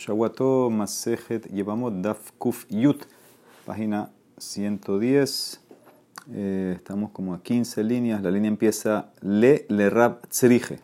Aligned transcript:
Shawato 0.00 0.70
Masejet, 0.70 1.46
llevamos 1.52 1.92
Daf 2.00 2.30
Kuf 2.38 2.64
Yut, 2.70 3.02
página 3.66 4.08
110. 4.38 5.60
Eh, 6.32 6.72
estamos 6.74 7.10
como 7.10 7.34
a 7.34 7.42
15 7.42 7.84
líneas. 7.84 8.22
La 8.22 8.30
línea 8.30 8.48
empieza 8.48 9.10
Le 9.20 9.66
Le 9.68 9.90
Rab 9.90 10.26
Tzrije. 10.26 10.80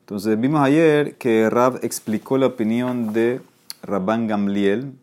Entonces 0.00 0.40
vimos 0.40 0.62
ayer 0.62 1.14
que 1.14 1.48
Rab 1.48 1.78
explicó 1.84 2.36
la 2.36 2.46
opinión 2.46 3.12
de 3.12 3.40
Rabban 3.84 4.26
Gamliel. 4.26 4.94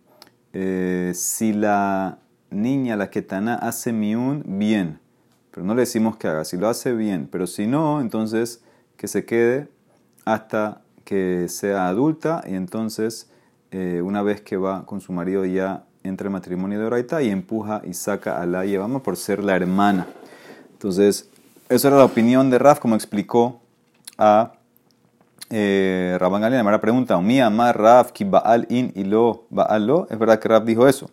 Eh, 0.51 1.13
si 1.15 1.53
la 1.53 2.17
niña, 2.49 2.97
la 2.97 3.09
ketana, 3.09 3.55
hace 3.55 3.93
miun, 3.93 4.43
bien. 4.45 4.99
Pero 5.51 5.65
no 5.65 5.73
le 5.73 5.83
decimos 5.83 6.17
que 6.17 6.27
haga. 6.27 6.43
Si 6.43 6.57
lo 6.57 6.67
hace, 6.67 6.91
bien. 6.91 7.29
Pero 7.31 7.47
si 7.47 7.65
no, 7.65 8.01
entonces 8.01 8.61
que 8.97 9.07
se 9.07 9.23
quede 9.23 9.69
hasta 10.25 10.81
que 11.11 11.49
sea 11.49 11.89
adulta 11.89 12.41
y 12.47 12.55
entonces 12.55 13.29
eh, 13.71 14.01
una 14.01 14.21
vez 14.21 14.39
que 14.39 14.55
va 14.55 14.85
con 14.85 15.01
su 15.01 15.11
marido 15.11 15.43
ya 15.43 15.83
entra 16.03 16.27
el 16.27 16.31
matrimonio 16.31 16.79
de 16.79 16.85
Oraita 16.85 17.21
y 17.21 17.29
empuja 17.29 17.81
y 17.83 17.93
saca 17.95 18.41
a 18.41 18.45
la 18.45 18.63
Yevama 18.63 19.03
por 19.03 19.17
ser 19.17 19.43
la 19.43 19.57
hermana. 19.57 20.07
Entonces, 20.71 21.29
esa 21.67 21.89
era 21.89 21.97
la 21.97 22.05
opinión 22.05 22.49
de 22.49 22.59
Raf, 22.59 22.79
como 22.79 22.95
explicó 22.95 23.59
a 24.17 24.53
eh, 25.49 26.15
Rabban 26.17 26.43
Galina. 26.43 26.63
La 26.63 26.79
pregunta, 26.79 27.19
mi 27.19 27.41
amar 27.41 27.77
Raf 27.77 28.13
ki 28.13 28.23
Baal 28.23 28.65
in 28.69 28.93
y 28.95 29.03
Baal 29.49 29.85
lo. 29.85 30.07
Es 30.09 30.17
verdad 30.17 30.39
que 30.39 30.47
Raf 30.47 30.63
dijo 30.63 30.87
eso. 30.87 31.11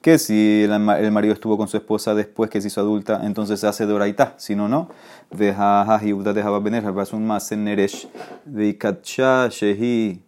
Que 0.00 0.18
si 0.18 0.62
el, 0.62 1.10
marido 1.10 1.34
estuvo 1.34 1.56
con 1.56 1.68
su 1.68 1.76
esposa 1.76 2.14
después 2.14 2.50
que 2.50 2.60
se 2.60 2.68
hizo 2.68 2.80
adulta, 2.80 3.20
entonces 3.24 3.60
se 3.60 3.66
hace 3.66 3.86
de 3.86 3.92
Oraita. 3.92 4.34
Si 4.36 4.54
no, 4.54 4.68
no. 4.68 4.88
Deja 5.30 6.00
Yehuda 6.00 6.32
dejaba 6.32 6.60
venir, 6.60 6.84
un 7.12 7.26
más 7.26 7.50
en 7.52 7.64
Neresh, 7.64 8.08
Veikatsha 8.44 9.48
Shehi, 9.48 10.22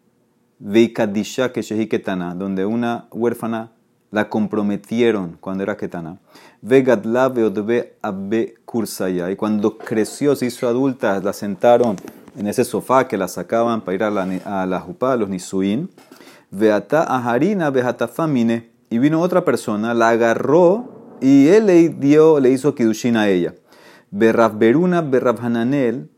Veikadisha 0.59 1.53
que 1.53 1.63
Shehi 1.63 1.87
Ketana, 1.87 2.35
donde 2.35 2.67
una 2.67 3.07
huérfana 3.11 3.71
la 4.11 4.29
comprometieron 4.29 5.39
cuando 5.41 5.63
era 5.63 5.77
Ketana. 5.77 6.19
Vegadla 6.61 7.29
Veodbe 7.29 7.97
Abbe 8.03 8.55
Kursaya, 8.65 9.31
y 9.31 9.37
cuando 9.37 9.79
creció, 9.79 10.37
se 10.37 10.47
hizo 10.47 10.69
adulta, 10.69 11.21
la 11.21 11.33
sentaron 11.33 11.97
en 12.37 12.47
ese 12.47 12.65
sofá 12.65 13.09
que 13.09 13.17
la 13.17 13.29
sacaban 13.29 13.81
para 13.81 13.95
ir 13.95 14.03
a 14.03 14.11
la, 14.11 14.23
a 14.45 14.67
la 14.67 14.81
Jupá, 14.81 15.13
a 15.13 15.17
los 15.17 15.29
Nisuin. 15.29 15.89
Veata 16.51 17.05
Aharina 17.05 17.73
Famine, 18.13 18.71
y 18.91 18.99
vino 18.99 19.21
otra 19.21 19.45
persona, 19.45 19.95
la 19.95 20.11
agarró 20.11 21.17
y 21.21 21.49
él 21.49 21.67
le 21.67 21.89
dio, 21.89 22.41
le 22.41 22.51
hizo 22.51 22.75
Kidushin 22.75 23.17
a 23.17 23.29
ella. 23.29 23.55
Berraf 24.11 24.59
Beruna, 24.59 25.01
Berraf 25.01 25.43
Hananel, 25.43 26.11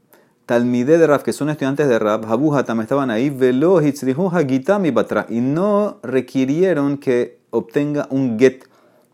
Talmide 0.47 0.98
de 0.98 1.06
Raf, 1.06 1.23
que 1.23 1.33
son 1.33 1.50
estudiantes 1.50 1.89
de 1.89 1.98
Raf, 1.98 2.25
Habuhatam 2.25 2.81
estaban 2.81 3.11
ahí, 3.11 3.31
Velo 3.31 3.81
Gitami 3.81 4.91
Batra, 4.91 5.27
y 5.28 5.41
no 5.41 5.98
requirieron 6.03 6.98
que 6.98 7.39
obtenga 7.50 8.06
un 8.11 8.39
get 8.39 8.65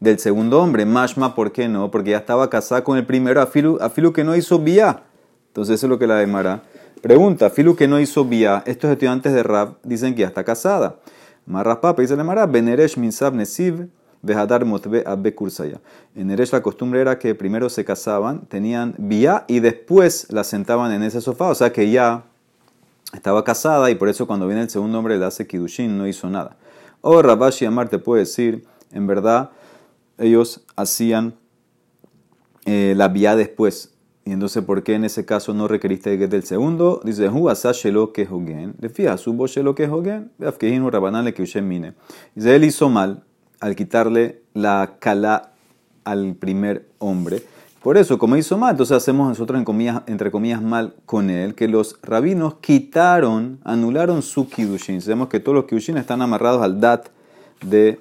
del 0.00 0.18
segundo 0.18 0.62
hombre. 0.62 0.86
Mashma, 0.86 1.34
¿por 1.34 1.52
qué 1.52 1.68
no? 1.68 1.90
Porque 1.90 2.10
ya 2.10 2.18
estaba 2.18 2.48
casada 2.48 2.84
con 2.84 2.96
el 2.96 3.06
primero, 3.06 3.42
Afilu, 3.42 3.78
Afilu 3.80 4.12
que 4.12 4.24
no 4.24 4.36
hizo 4.36 4.58
vía. 4.58 5.02
Entonces 5.48 5.74
eso 5.74 5.86
es 5.86 5.90
lo 5.90 5.98
que 5.98 6.06
la 6.06 6.16
demara. 6.16 6.62
Pregunta, 7.02 7.46
Afilu 7.46 7.76
que 7.76 7.88
no 7.88 7.98
hizo 8.00 8.24
vía, 8.24 8.62
estos 8.66 8.90
estudiantes 8.90 9.32
de 9.32 9.42
Raf 9.42 9.70
dicen 9.82 10.14
que 10.14 10.20
ya 10.20 10.28
está 10.28 10.44
casada. 10.44 10.96
Marras 11.48 11.78
Papa 11.78 12.02
dice 12.02 12.14
la 12.14 12.24
Mara, 12.24 12.46
Beneresh 12.46 12.98
Minsab 12.98 13.32
Nesiv, 13.32 13.88
Behadar 14.20 14.66
Motbe 14.66 15.02
Abbe 15.06 15.34
Kursaya. 15.34 15.80
En 16.14 16.30
Eresh 16.30 16.52
la 16.52 16.60
costumbre 16.60 17.00
era 17.00 17.18
que 17.18 17.34
primero 17.34 17.70
se 17.70 17.86
casaban, 17.86 18.42
tenían 18.46 18.94
vía 18.98 19.46
y 19.48 19.60
después 19.60 20.30
la 20.30 20.44
sentaban 20.44 20.92
en 20.92 21.02
ese 21.02 21.22
sofá, 21.22 21.46
o 21.46 21.54
sea 21.54 21.72
que 21.72 21.90
ya 21.90 22.24
estaba 23.14 23.44
casada 23.44 23.90
y 23.90 23.94
por 23.94 24.10
eso 24.10 24.26
cuando 24.26 24.46
viene 24.46 24.60
el 24.60 24.68
segundo 24.68 24.98
hombre 24.98 25.18
le 25.18 25.24
hace 25.24 25.46
Kidushin, 25.46 25.96
no 25.96 26.06
hizo 26.06 26.28
nada. 26.28 26.56
O 27.00 27.22
Rabashi 27.22 27.64
Amar 27.64 27.88
te 27.88 27.98
puede 27.98 28.20
decir, 28.20 28.66
en 28.92 29.06
verdad, 29.06 29.50
ellos 30.18 30.66
hacían 30.76 31.34
eh, 32.66 32.92
la 32.94 33.08
vía 33.08 33.36
después. 33.36 33.94
Y 34.28 34.32
entonces, 34.32 34.62
¿por 34.62 34.82
qué 34.82 34.92
en 34.92 35.06
ese 35.06 35.24
caso 35.24 35.54
no 35.54 35.68
requeriste 35.68 36.12
el 36.12 36.28
del 36.28 36.42
segundo? 36.42 37.00
Dice, 37.02 37.30
Hu 37.30 37.48
asashelo 37.48 38.12
que 38.12 38.28
hogen. 38.30 38.74
Le 38.78 38.90
fija, 38.90 39.16
subo 39.16 39.46
shelo 39.46 39.74
que 39.74 39.88
hogen. 39.88 40.30
Veafkehinu 40.36 40.90
rabanale 40.90 41.32
que 41.32 41.62
mine. 41.62 41.94
Dice, 42.34 42.54
él 42.54 42.64
hizo 42.64 42.90
mal 42.90 43.22
al 43.58 43.74
quitarle 43.74 44.42
la 44.52 44.96
cala 44.98 45.52
al 46.04 46.34
primer 46.34 46.90
hombre. 46.98 47.42
Por 47.82 47.96
eso, 47.96 48.18
como 48.18 48.36
hizo 48.36 48.58
mal, 48.58 48.72
entonces 48.72 48.98
hacemos 48.98 49.30
nosotros 49.30 49.58
en 49.58 49.64
comillas, 49.64 50.02
entre 50.06 50.30
comillas 50.30 50.60
mal 50.60 50.92
con 51.06 51.30
él, 51.30 51.54
que 51.54 51.66
los 51.66 51.98
rabinos 52.02 52.56
quitaron, 52.60 53.60
anularon 53.64 54.20
su 54.20 54.46
kiddushin. 54.46 55.00
Sabemos 55.00 55.28
que 55.28 55.40
todos 55.40 55.56
los 55.56 55.64
kiddushin 55.64 55.96
están 55.96 56.20
amarrados 56.20 56.60
al 56.60 56.78
dat 56.78 57.06
de 57.64 57.98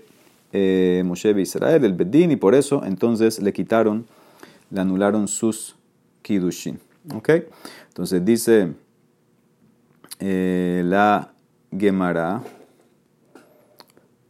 eh, 0.51 1.03
Moshe 1.05 1.33
de 1.33 1.41
Israel, 1.41 1.85
el 1.85 1.94
Bedín, 1.94 2.31
y 2.31 2.35
por 2.35 2.53
eso 2.53 2.83
entonces 2.83 3.41
le 3.41 3.53
quitaron, 3.53 4.05
le 4.71 4.81
anularon 4.81 5.29
sus 5.29 5.76
kiddushin. 6.27 6.77
¿Ok? 7.15 7.29
Entonces 7.88 8.23
dice 8.25 8.73
eh, 10.19 10.81
la 10.85 11.31
Gemara. 11.71 12.43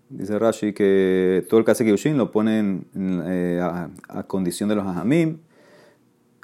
Dice 0.10 0.40
Rashi 0.40 0.74
que 0.74 1.46
todo 1.50 1.60
el 1.60 1.66
caso 1.66 1.84
Kiddushin 1.84 2.18
lo 2.18 2.32
ponen 2.32 2.86
eh, 2.96 3.60
a, 3.62 4.24
condición 4.24 4.70
de 4.70 4.76
los 4.76 4.86
Ajamim, 4.86 5.40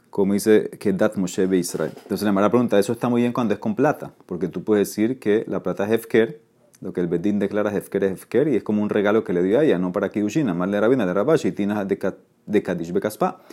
como 0.10 0.34
dice 0.34 0.70
que 0.80 0.92
Dat 0.92 1.16
Moshe 1.16 1.46
be 1.46 1.60
Israel. 1.60 1.94
Entonces 1.96 2.26
la 2.26 2.34
mala 2.34 2.50
pregunta, 2.50 2.78
eso 2.78 2.92
está 2.92 3.08
muy 3.08 3.22
bien 3.22 3.32
cuando 3.32 3.54
es 3.54 3.62
con 3.62 3.76
plata, 3.76 4.12
porque 4.26 4.50
tú 4.50 4.66
puedes 4.66 4.90
decir 4.90 5.18
que 5.18 5.46
la 5.48 5.64
plata 5.64 5.86
es 5.86 5.92
Hefker, 5.92 6.42
lo 6.82 6.92
que 6.92 7.00
el 7.00 7.08
Bedín 7.08 7.40
declara 7.40 7.74
Hefker 7.74 8.04
es 8.04 8.12
Hefker, 8.12 8.50
y 8.50 8.58
es 8.58 8.64
como 8.64 8.84
un 8.84 8.90
regalo 8.90 9.24
que 9.24 9.32
le 9.32 9.42
dio 9.42 9.60
a 9.60 9.64
ella, 9.64 9.80
no 9.80 9.94
para 9.94 10.10
Kiddushin, 10.10 10.54
más 10.58 10.68
le 10.68 10.82
rabina 10.82 11.06
de 11.06 11.14
Rabashi, 11.14 11.48
y 11.48 11.52
tinas 11.54 11.88
de 11.88 12.64
Kadish 12.64 12.92
Bekaspa. 12.92 13.44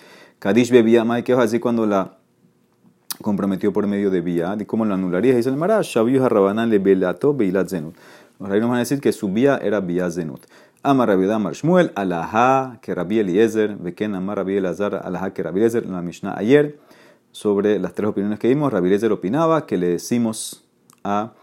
Kadish 0.40 0.70
bebía 0.70 1.04
más 1.04 1.22
que 1.22 1.34
así 1.34 1.60
cuando 1.60 1.86
la 1.86 2.16
comprometió 3.20 3.72
por 3.74 3.86
medio 3.86 4.10
de 4.10 4.22
vía, 4.22 4.56
y 4.58 4.64
cómo 4.64 4.86
lo 4.86 4.94
anularía, 4.94 5.36
dice 5.36 5.50
el 5.50 5.56
Mara, 5.56 5.80
Shabiyu 5.82 6.24
Harabanan 6.24 6.70
le 6.70 6.78
belato 6.78 7.34
beilat 7.34 7.68
zenut. 7.68 7.94
Los 8.38 8.48
rabinos 8.48 8.70
van 8.70 8.76
a 8.76 8.80
decir 8.80 9.02
que 9.02 9.12
su 9.12 9.30
vía 9.30 9.60
era 9.62 9.80
vía 9.80 10.10
zenut. 10.10 10.40
Amar 10.82 11.08
Rabbi 11.08 11.26
Damar 11.26 11.52
Shmuel, 11.52 11.92
alajá 11.94 12.78
que 12.80 12.94
Rabbi 12.94 13.18
Eliezer, 13.18 13.76
Beken 13.76 14.14
Amar 14.14 14.38
Rabbi 14.38 14.56
Elazar, 14.56 15.02
alajá 15.04 15.34
que 15.34 15.42
Rabbi 15.42 15.58
Eliezer, 15.58 15.84
en 15.84 15.92
la 15.92 16.00
Mishnah 16.00 16.34
ayer, 16.38 16.78
sobre 17.32 17.78
las 17.78 17.92
tres 17.92 18.08
opiniones 18.08 18.38
que 18.38 18.48
vimos, 18.48 18.72
Rabbi 18.72 18.86
Eliezer 18.86 19.12
opinaba 19.12 19.66
que 19.66 19.76
le 19.76 19.88
decimos 19.88 20.64
a 21.04 21.34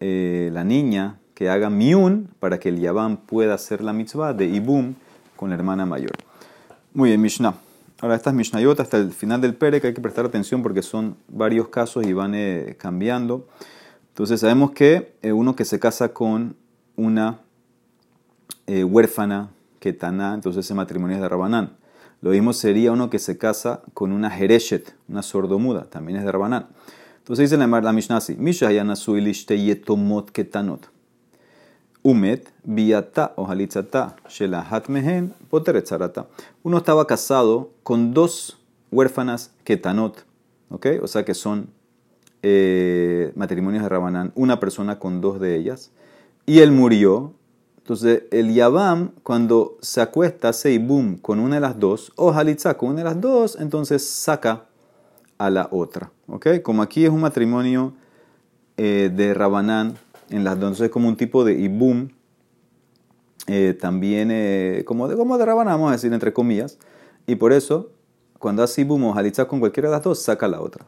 eh, 0.00 0.48
la 0.54 0.64
niña 0.64 1.18
que 1.34 1.50
haga 1.50 1.68
miun 1.68 2.30
para 2.40 2.58
que 2.58 2.70
el 2.70 2.80
Yabam 2.80 3.18
pueda 3.18 3.52
hacer 3.52 3.84
la 3.84 3.92
mitzvah 3.92 4.32
de 4.32 4.46
Ibum 4.46 4.94
con 5.36 5.50
la 5.50 5.56
hermana 5.56 5.84
mayor. 5.84 6.12
Muy 6.94 7.10
bien, 7.10 7.20
Mishnah. 7.20 7.54
Ahora, 8.02 8.16
estas 8.16 8.34
Mishnayot 8.34 8.80
hasta 8.80 8.96
el 8.96 9.12
final 9.12 9.40
del 9.40 9.54
Pere, 9.54 9.80
que 9.80 9.86
hay 9.86 9.94
que 9.94 10.00
prestar 10.00 10.26
atención 10.26 10.60
porque 10.60 10.82
son 10.82 11.16
varios 11.28 11.68
casos 11.68 12.04
y 12.04 12.12
van 12.12 12.34
eh, 12.34 12.74
cambiando. 12.76 13.46
Entonces 14.08 14.40
sabemos 14.40 14.72
que 14.72 15.14
eh, 15.22 15.30
uno 15.30 15.54
que 15.54 15.64
se 15.64 15.78
casa 15.78 16.12
con 16.12 16.56
una 16.96 17.42
eh, 18.66 18.82
huérfana, 18.82 19.50
ketana, 19.78 20.34
entonces 20.34 20.66
ese 20.66 20.74
matrimonio 20.74 21.14
es 21.14 21.22
de 21.22 21.28
Rabanán. 21.28 21.76
Lo 22.22 22.30
mismo 22.30 22.52
sería 22.52 22.90
uno 22.90 23.08
que 23.08 23.20
se 23.20 23.38
casa 23.38 23.82
con 23.94 24.10
una 24.10 24.32
jereshet, 24.32 24.96
una 25.08 25.22
sordomuda, 25.22 25.84
también 25.84 26.18
es 26.18 26.24
de 26.24 26.32
Rabanán. 26.32 26.66
Entonces 27.18 27.48
dice 27.48 27.56
la, 27.56 27.80
la 27.80 27.92
Mishnah 27.92 28.16
así, 28.16 28.34
yetomot 28.34 30.32
ketanot. 30.32 30.91
Umet, 32.02 32.52
biata 32.64 33.32
o 33.36 33.46
shelahat 34.28 34.88
mehen, 34.88 35.34
poteretzarata. 35.50 36.26
Uno 36.62 36.78
estaba 36.78 37.06
casado 37.06 37.70
con 37.82 38.12
dos 38.12 38.58
huérfanas 38.90 39.52
ketanot. 39.64 40.24
O 40.68 41.06
sea 41.06 41.24
que 41.24 41.34
son 41.34 41.68
eh, 42.42 43.32
matrimonios 43.36 43.82
de 43.82 43.88
Rabanán, 43.88 44.32
una 44.34 44.58
persona 44.58 44.98
con 44.98 45.20
dos 45.20 45.38
de 45.38 45.56
ellas, 45.56 45.90
y 46.46 46.60
él 46.60 46.72
murió. 46.72 47.34
Entonces, 47.78 48.24
el 48.30 48.54
Yabam, 48.54 49.10
cuando 49.22 49.76
se 49.80 50.00
acuesta, 50.00 50.50
hace 50.50 50.78
boom 50.78 51.18
con 51.18 51.40
una 51.40 51.56
de 51.56 51.60
las 51.60 51.78
dos, 51.78 52.12
o 52.16 52.32
con 52.76 52.90
una 52.90 52.98
de 52.98 53.04
las 53.04 53.20
dos, 53.20 53.56
entonces 53.60 54.06
saca 54.06 54.66
a 55.38 55.50
la 55.50 55.68
otra. 55.70 56.10
¿ok? 56.28 56.62
Como 56.62 56.82
aquí 56.82 57.04
es 57.04 57.10
un 57.10 57.20
matrimonio 57.20 57.92
eh, 58.76 59.10
de 59.14 59.34
Rabanán, 59.34 59.98
en 60.32 60.44
las 60.44 60.54
entonces 60.54 60.86
es 60.86 60.90
como 60.90 61.08
un 61.08 61.16
tipo 61.16 61.44
de 61.44 61.54
Ibum, 61.54 62.08
eh, 63.46 63.76
también 63.78 64.84
como, 64.84 65.08
de, 65.08 65.16
como 65.16 65.38
de 65.38 65.44
Rabanán, 65.44 65.74
vamos 65.74 65.90
a 65.90 65.92
decir, 65.92 66.12
entre 66.12 66.32
comillas, 66.32 66.78
y 67.26 67.36
por 67.36 67.52
eso, 67.52 67.90
cuando 68.38 68.62
hace 68.62 68.80
Ibum 68.80 69.04
o 69.04 69.14
Halitza 69.14 69.46
con 69.46 69.60
cualquiera 69.60 69.88
de 69.88 69.96
las 69.96 70.02
dos, 70.02 70.20
saca 70.20 70.48
la 70.48 70.60
otra. 70.60 70.86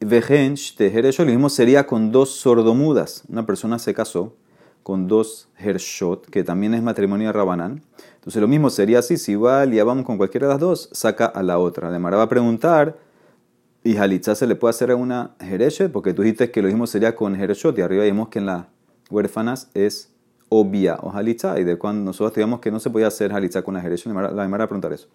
Vejench, 0.00 0.76
lo 0.78 1.24
mismo 1.26 1.48
sería 1.48 1.86
con 1.86 2.10
dos 2.12 2.30
sordomudas. 2.30 3.22
Una 3.28 3.46
persona 3.46 3.78
se 3.78 3.94
casó 3.94 4.34
con 4.82 5.06
dos 5.06 5.48
hershot, 5.58 6.26
que 6.28 6.42
también 6.42 6.74
es 6.74 6.82
matrimonio 6.82 7.28
de 7.28 7.32
Rabanán. 7.32 7.82
Entonces 8.16 8.42
lo 8.42 8.48
mismo 8.48 8.68
sería 8.68 8.98
así, 8.98 9.16
si 9.16 9.36
va 9.36 9.64
vamos 9.64 10.04
con 10.04 10.16
cualquiera 10.16 10.48
de 10.48 10.54
las 10.54 10.60
dos, 10.60 10.88
saca 10.92 11.26
a 11.26 11.42
la 11.42 11.58
otra. 11.58 11.90
Le 11.90 11.98
va 11.98 12.22
a 12.22 12.28
preguntar, 12.28 12.96
¿y 13.84 13.96
Halitza 13.96 14.34
se 14.34 14.46
le 14.46 14.54
puede 14.54 14.70
hacer 14.70 14.90
a 14.90 14.96
una 14.96 15.34
hereshet? 15.40 15.90
Porque 15.90 16.14
tú 16.14 16.22
dijiste 16.22 16.50
que 16.50 16.62
lo 16.62 16.68
mismo 16.68 16.86
sería 16.86 17.14
con 17.14 17.34
hershot, 17.34 17.76
y 17.78 17.82
arriba 17.82 18.04
vimos 18.04 18.28
que 18.28 18.38
en 18.38 18.46
las 18.46 18.66
huérfanas 19.10 19.70
es 19.74 20.12
o 20.48 20.64
vía 20.64 20.98
o 21.00 21.10
halitza. 21.10 21.58
Y 21.58 21.64
de 21.64 21.78
cuando 21.78 22.04
nosotros 22.04 22.34
digamos 22.34 22.60
que 22.60 22.70
no 22.70 22.78
se 22.78 22.90
podía 22.90 23.06
hacer 23.06 23.32
halitza 23.32 23.62
con 23.62 23.74
la 23.74 23.80
Jeresh, 23.80 24.06
la 24.06 24.42
Gemara 24.42 24.64
a 24.64 24.66
preguntar 24.68 24.92
eso. 24.92 25.08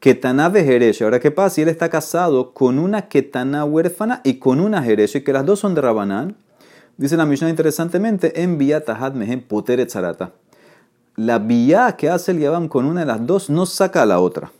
Ketaná 0.00 0.50
de 0.50 0.64
Jeresh. 0.64 1.02
Ahora, 1.02 1.20
¿qué 1.20 1.30
pasa 1.30 1.54
si 1.54 1.62
él 1.62 1.68
está 1.68 1.88
casado 1.88 2.52
con 2.54 2.78
una 2.78 3.08
Ketaná 3.08 3.64
huérfana 3.64 4.20
y 4.24 4.38
con 4.38 4.60
una 4.60 4.82
Jeresh, 4.82 5.22
que 5.22 5.32
las 5.32 5.46
dos 5.46 5.60
son 5.60 5.74
de 5.74 5.80
Rabanán? 5.80 6.36
Dice 6.96 7.16
la 7.16 7.26
Mishnah 7.26 7.50
interesantemente, 7.50 8.42
en 8.42 8.58
vía 8.58 8.84
tahad 8.84 9.12
mehem 9.12 9.42
poteret 9.42 9.90
zarata. 9.90 10.32
La 11.16 11.38
vía 11.38 11.94
que 11.96 12.08
hace 12.08 12.32
el 12.32 12.40
Yabam 12.40 12.68
con 12.68 12.86
una 12.86 13.00
de 13.00 13.06
las 13.06 13.26
dos 13.26 13.50
no 13.50 13.66
saca 13.66 14.02
a 14.02 14.06
la 14.06 14.20
otra. 14.20 14.50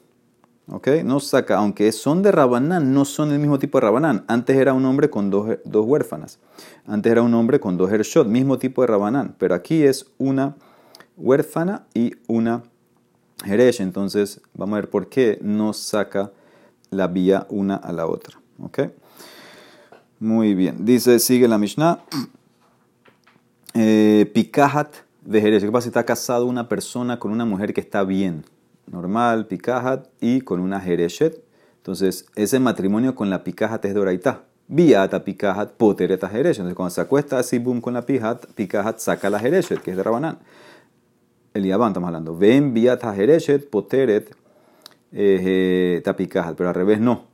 ¿Ok? 0.69 0.89
No 1.05 1.19
saca, 1.21 1.57
aunque 1.57 1.91
son 1.93 2.23
de 2.23 2.31
Rabanán, 2.31 2.95
no 2.95 3.05
son 3.05 3.33
el 3.33 3.39
mismo 3.39 3.59
tipo 3.59 3.79
de 3.79 3.83
Rabanán. 3.83 4.25
Antes 4.29 4.57
era 4.57 4.75
un 4.75 4.85
hombre 4.85 5.11
con 5.11 5.29
dos, 5.29 5.59
dos 5.65 5.85
huérfanas. 5.87 6.39
Antes 6.87 7.11
era 7.11 7.23
un 7.23 7.35
hombre 7.35 7.59
con 7.59 7.77
dos 7.77 7.91
Hershot, 7.91 8.27
mismo 8.29 8.59
tipo 8.59 8.83
de 8.83 8.87
Rabanán. 8.87 9.35
Pero 9.39 9.55
aquí 9.55 9.83
es 9.83 10.07
una 10.19 10.55
huérfana 11.17 11.87
y 11.95 12.15
una 12.29 12.63
Jeresh. 13.45 13.81
Entonces, 13.81 14.41
vamos 14.55 14.75
a 14.75 14.81
ver 14.81 14.91
por 14.91 15.09
qué 15.09 15.39
no 15.43 15.73
saca 15.73 16.31
la 16.91 17.09
vía 17.09 17.47
una 17.51 17.77
a 17.77 17.93
la 17.93 18.07
otra. 18.07 18.39
¿Ok? 18.63 18.81
Muy 20.21 20.55
bien. 20.55 20.85
Dice, 20.85 21.19
sigue 21.19 21.49
la 21.49 21.59
Mishnah. 21.59 22.01
Eh, 23.75 24.31
de 25.25 25.41
Jeresh. 25.41 25.63
¿Qué 25.63 25.73
pasa 25.73 25.85
si 25.85 25.89
está 25.89 26.05
casado 26.05 26.45
una 26.45 26.69
persona 26.69 27.19
con 27.19 27.33
una 27.33 27.47
mujer 27.47 27.73
que 27.73 27.81
está 27.81 28.05
bien? 28.05 28.45
Normal, 28.87 29.47
Pikahat, 29.47 30.09
y 30.21 30.41
con 30.41 30.61
una 30.61 30.81
Jereshet. 30.81 31.43
Entonces, 31.79 32.27
ese 32.37 32.61
matrimonio 32.61 33.15
con 33.15 33.31
la 33.31 33.45
Pikahat 33.45 33.85
es 33.85 33.95
de 33.95 34.01
Oraitá. 34.01 34.45
Viata 34.69 35.25
Pikahat 35.25 35.73
Potereta 35.73 36.29
Jereshet. 36.29 36.61
Entonces, 36.61 36.77
cuando 36.77 36.91
se 36.91 37.01
acuesta 37.01 37.39
así, 37.39 37.59
boom, 37.59 37.81
con 37.81 37.95
la 37.95 38.03
Pikahat, 38.03 38.47
Pikahat 38.55 38.99
saca 38.99 39.31
la 39.31 39.39
Jereshet, 39.39 39.81
que 39.81 39.93
es 39.93 39.97
de 39.97 40.03
Rabanán 40.03 40.39
el 41.55 41.65
Yaván 41.65 41.89
estamos 41.89 42.09
hablando. 42.09 42.37
Ven 42.37 42.73
vía 42.73 42.99
Tajereshet 42.99 43.69
poteret 43.69 44.35
eh, 45.13 46.01
tapikahat, 46.05 46.57
pero 46.57 46.71
al 46.71 46.75
revés 46.75 47.01
no. 47.01 47.27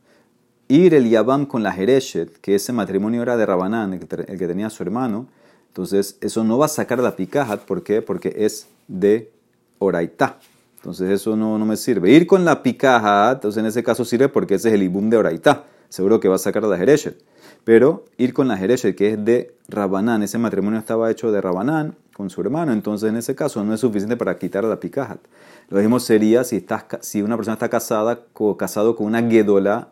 Ir 0.68 0.94
el 0.94 1.08
Yaván 1.08 1.46
con 1.46 1.62
la 1.62 1.72
Jereshet, 1.72 2.38
que 2.40 2.54
ese 2.54 2.72
matrimonio 2.72 3.22
era 3.22 3.36
de 3.36 3.46
Rabanán, 3.46 3.94
el 3.94 4.00
que, 4.00 4.46
tenía 4.46 4.68
su 4.70 4.82
hermano, 4.82 5.26
entonces 5.68 6.18
eso 6.20 6.44
no 6.44 6.58
va 6.58 6.66
a 6.66 6.68
sacar 6.68 6.98
la 6.98 7.16
pikahat, 7.16 7.62
¿por 7.62 7.82
qué? 7.82 8.02
Porque 8.02 8.34
es 8.38 8.68
de 8.86 9.30
Oraitá. 9.78 10.38
Entonces 10.88 11.10
eso 11.10 11.36
no, 11.36 11.58
no 11.58 11.66
me 11.66 11.76
sirve. 11.76 12.10
Ir 12.10 12.26
con 12.26 12.46
la 12.46 12.62
pikahat, 12.62 13.34
entonces 13.34 13.60
en 13.60 13.66
ese 13.66 13.82
caso 13.82 14.06
sirve 14.06 14.30
porque 14.30 14.54
ese 14.54 14.68
es 14.68 14.74
el 14.74 14.82
ibum 14.82 15.10
de 15.10 15.18
Oraitá. 15.18 15.64
Seguro 15.90 16.18
que 16.18 16.28
va 16.28 16.36
a 16.36 16.38
sacar 16.38 16.62
la 16.62 16.78
Jereshet. 16.78 17.22
Pero 17.64 18.06
ir 18.16 18.32
con 18.32 18.48
la 18.48 18.56
Jereshet, 18.56 18.96
que 18.96 19.12
es 19.12 19.22
de 19.22 19.54
Rabanán, 19.68 20.22
ese 20.22 20.38
matrimonio 20.38 20.78
estaba 20.78 21.10
hecho 21.10 21.30
de 21.30 21.42
Rabanán, 21.42 21.94
con 22.16 22.30
su 22.30 22.40
hermano, 22.40 22.72
entonces 22.72 23.10
en 23.10 23.16
ese 23.16 23.34
caso 23.34 23.62
no 23.64 23.74
es 23.74 23.80
suficiente 23.80 24.16
para 24.16 24.38
quitar 24.38 24.64
la 24.64 24.80
picajat. 24.80 25.20
Lo 25.68 25.78
mismo 25.78 26.00
sería 26.00 26.42
si, 26.42 26.56
estás, 26.56 26.86
si 27.02 27.20
una 27.20 27.36
persona 27.36 27.52
está 27.52 27.68
casada 27.68 28.20
casado 28.58 28.96
con 28.96 29.08
una 29.08 29.22
gedola 29.22 29.90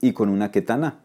y 0.00 0.12
con 0.12 0.28
una 0.28 0.50
ketana. 0.50 0.98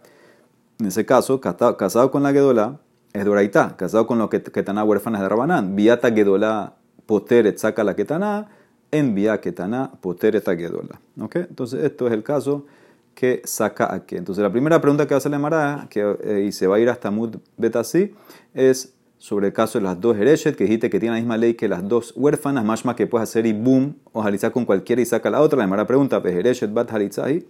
En 0.79 0.87
ese 0.87 1.05
caso, 1.05 1.39
casado 1.39 2.09
con 2.09 2.23
la 2.23 2.33
gedola 2.33 2.79
es 3.13 3.23
de 3.23 3.51
casado 3.77 4.07
con 4.07 4.17
la 4.17 4.29
ketana 4.29 4.83
huérfana 4.83 5.19
es 5.19 5.21
de 5.21 5.29
Rabanán. 5.29 5.75
Viata 5.75 6.11
gedola 6.11 6.73
poteret 7.05 7.59
saca 7.59 7.83
la 7.83 7.95
ketana, 7.95 8.49
en 8.91 9.15
via 9.15 9.39
ketana 9.41 9.91
poteret 10.01 10.45
gedola. 10.45 10.99
¿Okay? 11.19 11.45
Entonces 11.49 11.83
esto 11.83 12.07
es 12.07 12.13
el 12.13 12.23
caso 12.23 12.65
que 13.13 13.41
saca 13.45 13.93
aquí. 13.93 14.15
Entonces 14.15 14.43
la 14.43 14.51
primera 14.51 14.79
pregunta 14.79 15.05
que 15.05 15.13
va 15.13 15.17
a 15.17 15.19
hacer 15.19 15.31
la 15.31 15.39
Mara, 15.39 15.87
que 15.89 16.17
eh, 16.23 16.45
y 16.47 16.51
se 16.51 16.67
va 16.67 16.75
a 16.75 16.79
ir 16.79 16.89
hasta 16.89 17.09
Mud 17.09 17.37
Betasi, 17.57 18.13
es 18.53 18.93
sobre 19.17 19.47
el 19.47 19.53
caso 19.53 19.79
de 19.79 19.83
las 19.83 19.99
dos 19.99 20.15
Ereshet, 20.17 20.55
que 20.55 20.65
dijiste 20.65 20.89
que 20.89 20.99
tiene 20.99 21.15
la 21.15 21.21
misma 21.21 21.37
ley 21.37 21.55
que 21.55 21.67
las 21.67 21.87
dos 21.87 22.13
huérfanas, 22.15 22.63
más 22.63 22.85
más 22.85 22.95
que 22.95 23.07
puedes 23.07 23.27
hacer 23.27 23.47
y 23.47 23.53
boom, 23.53 23.95
o 24.13 24.21
halizar 24.21 24.51
con 24.51 24.65
cualquiera 24.65 25.01
y 25.01 25.05
saca 25.05 25.29
la 25.29 25.41
otra. 25.41 25.57
La 25.57 25.63
primera 25.63 25.87
pregunta, 25.87 26.21
Ereshet 26.23 26.71
bat 26.71 26.91
halitzai, 26.91 27.45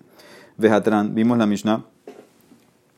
vejatran, 0.57 1.13
vimos 1.13 1.37
la 1.37 1.45
Mishnah 1.45 1.83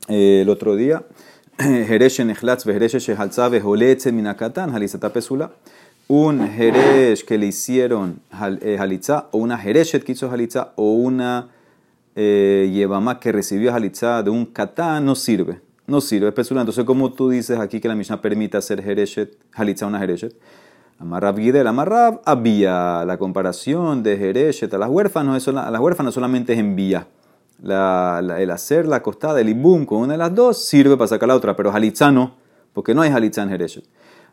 eh, 0.07 0.41
el 0.41 0.49
otro 0.49 0.75
día. 0.75 1.03
Jeresh 1.59 2.23
nechlatz 2.23 2.65
vejeresh 2.65 2.99
shehalza 2.99 3.49
vejoletze 3.49 4.11
minakatan 4.11 4.71
halizata 4.73 5.11
pesula. 5.11 5.51
Un 6.09 6.45
jeresh 6.49 7.23
que 7.23 7.37
le 7.37 7.45
hicieron 7.45 8.19
eh, 8.61 8.77
halitza, 8.77 9.29
o 9.31 9.37
una 9.37 9.57
jereshet 9.57 10.03
que 10.03 10.11
hizo 10.11 10.29
halitza, 10.29 10.73
o 10.75 10.91
una 10.91 11.49
eh, 12.15 12.69
yevama 12.73 13.21
que 13.21 13.31
recibió 13.31 13.73
halitza 13.73 14.21
de 14.21 14.29
un 14.29 14.45
katán, 14.45 15.05
no 15.05 15.15
sirve 15.15 15.61
no 15.89 16.01
sirve, 16.01 16.31
es. 16.35 16.51
Entonces, 16.51 16.85
como 16.85 17.11
tú 17.11 17.29
dices 17.29 17.59
aquí 17.59 17.79
que 17.79 17.87
la 17.87 17.95
Mishnah 17.95 18.21
permite 18.21 18.57
hacer 18.57 18.81
Jereshet, 18.81 19.37
Halitza 19.53 19.87
una 19.87 19.99
Jereshet, 19.99 20.35
Amarrab 20.99 21.37
Gidel, 21.37 21.67
Amarrab, 21.67 22.21
había 22.25 23.03
la 23.05 23.17
comparación 23.17 24.03
de 24.03 24.17
Jereshet 24.17 24.73
a 24.73 24.77
las 24.77 24.89
huérfanas, 24.89 25.47
a 25.47 25.71
las 25.71 25.81
huérfanas 25.81 26.13
solamente 26.13 26.53
es 26.53 26.59
envía. 26.59 27.07
La, 27.61 28.21
el 28.37 28.51
hacer 28.51 28.87
la 28.87 29.01
costada, 29.01 29.41
el 29.41 29.49
ibum 29.49 29.85
con 29.85 29.99
una 29.99 30.13
de 30.13 30.17
las 30.17 30.33
dos 30.33 30.65
sirve 30.65 30.95
para 30.95 31.09
sacar 31.09 31.27
la 31.27 31.35
otra, 31.35 31.57
pero 31.57 31.73
Halitza 31.73 32.09
no, 32.09 32.35
porque 32.73 32.93
no 32.93 33.01
hay 33.01 33.09
Halitza 33.09 33.43
en 33.43 33.49
Jereshet. 33.49 33.83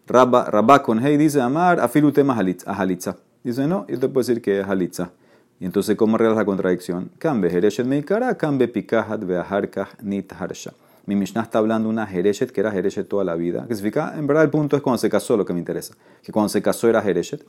Rabba, 0.07 0.83
con 0.83 1.05
Hey 1.05 1.17
dice 1.17 1.41
Amar, 1.41 1.81
afilu 1.81 2.13
tema 2.13 2.35
a 2.35 2.73
Halitza. 2.75 3.17
Dice 3.43 3.67
no, 3.67 3.87
yo 3.89 3.99
te 3.99 4.09
puedo 4.09 4.27
decir 4.27 4.41
que 4.41 4.61
es 4.61 4.67
Halitza. 4.67 5.11
Y 5.59 5.65
entonces, 5.65 5.97
¿cómo 5.97 6.17
arreglas 6.17 6.37
la 6.37 6.45
contradicción? 6.45 7.11
Cambe 7.19 7.51
Jereshet 7.51 7.87
meikara, 7.87 8.37
cambe 8.37 8.69
pikahat 8.69 9.25
beaharkah 9.25 9.89
nit 10.03 10.33
harsha. 10.33 10.73
Mi 11.07 11.17
Mishnah 11.17 11.43
está 11.43 11.59
hablando 11.59 11.89
de 11.89 11.95
una 11.95 12.07
Jereshet 12.07 12.51
que 12.51 12.61
era 12.61 12.71
Jereshet 12.71 13.09
toda 13.09 13.25
la 13.25 13.35
vida. 13.37 13.67
Que 13.67 13.75
significa, 13.75 14.15
en 14.17 14.27
verdad, 14.27 14.45
el 14.45 14.51
punto 14.51 14.77
es 14.77 14.83
cuando 14.83 14.99
se 14.99 15.09
casó 15.09 15.37
lo 15.37 15.45
que 15.45 15.53
me 15.53 15.61
interesa. 15.61 15.95
Que 16.23 16.33
cuando 16.33 16.49
se 16.49 16.61
casó 16.63 16.89
era 16.89 17.01
Jereshet. 17.01 17.47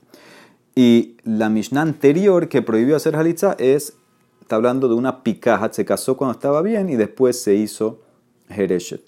Y 0.76 1.18
la 1.24 1.50
Mishnah 1.50 1.82
anterior 1.82 2.50
que 2.50 2.62
prohibió 2.62 2.96
hacer 2.96 3.16
Halitza 3.16 3.56
es, 3.58 3.98
está 4.42 4.56
hablando 4.56 4.88
de 4.88 4.94
una 4.94 5.24
Pikahat. 5.24 5.74
Se 5.74 5.86
casó 5.86 6.18
cuando 6.18 6.34
estaba 6.34 6.62
bien 6.62 6.90
y 6.90 6.96
después 6.96 7.42
se 7.42 7.56
hizo 7.56 8.00
Jereshet. 8.48 9.02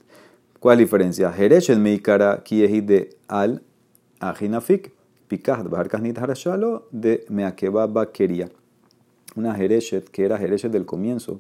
¿Cuál 0.60 0.74
es 0.74 0.80
la 0.80 0.84
diferencia? 0.86 1.32
Jereshet 1.32 1.78
meikara 1.78 2.44
kiehi 2.44 2.82
de 2.82 3.16
al 3.28 3.62
ajinafik. 4.20 4.92
Pikahat 5.28 5.70
bajar 5.70 5.90
harashalo 6.18 6.88
de 6.92 7.24
meakeba 7.30 7.86
bakeria. 7.88 8.50
Una 9.36 9.54
Jereshet 9.54 10.10
que 10.10 10.26
era 10.26 10.38
Jereshet 10.38 10.72
del 10.72 10.86
comienzo 10.86 11.40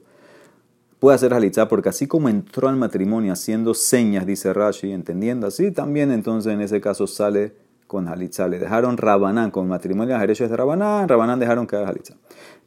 puede 1.00 1.16
hacer 1.16 1.33
halitzá, 1.33 1.68
porque 1.68 1.89
así 1.89 2.07
como 2.07 2.30
entró 2.30 2.69
al 2.69 2.75
matrimonio 2.75 3.33
haciendo 3.33 3.74
señas, 3.74 4.25
dice 4.25 4.54
Rashi, 4.54 4.92
entendiendo 4.92 5.48
así, 5.48 5.71
también 5.71 6.12
entonces 6.12 6.54
en 6.54 6.62
ese 6.62 6.81
caso 6.81 7.07
sale 7.07 7.54
con 7.88 8.07
halitzá. 8.07 8.48
Le 8.48 8.60
dejaron 8.60 8.98
Rabanán, 8.98 9.50
con 9.50 9.68
matrimonio 9.68 10.16
a 10.16 10.26
de 10.26 10.47
Rabanán, 10.47 11.09
Rabanán 11.09 11.40
dejaron 11.40 11.66
que 11.66 11.76
haga 11.78 11.90
halitzá. 11.90 12.16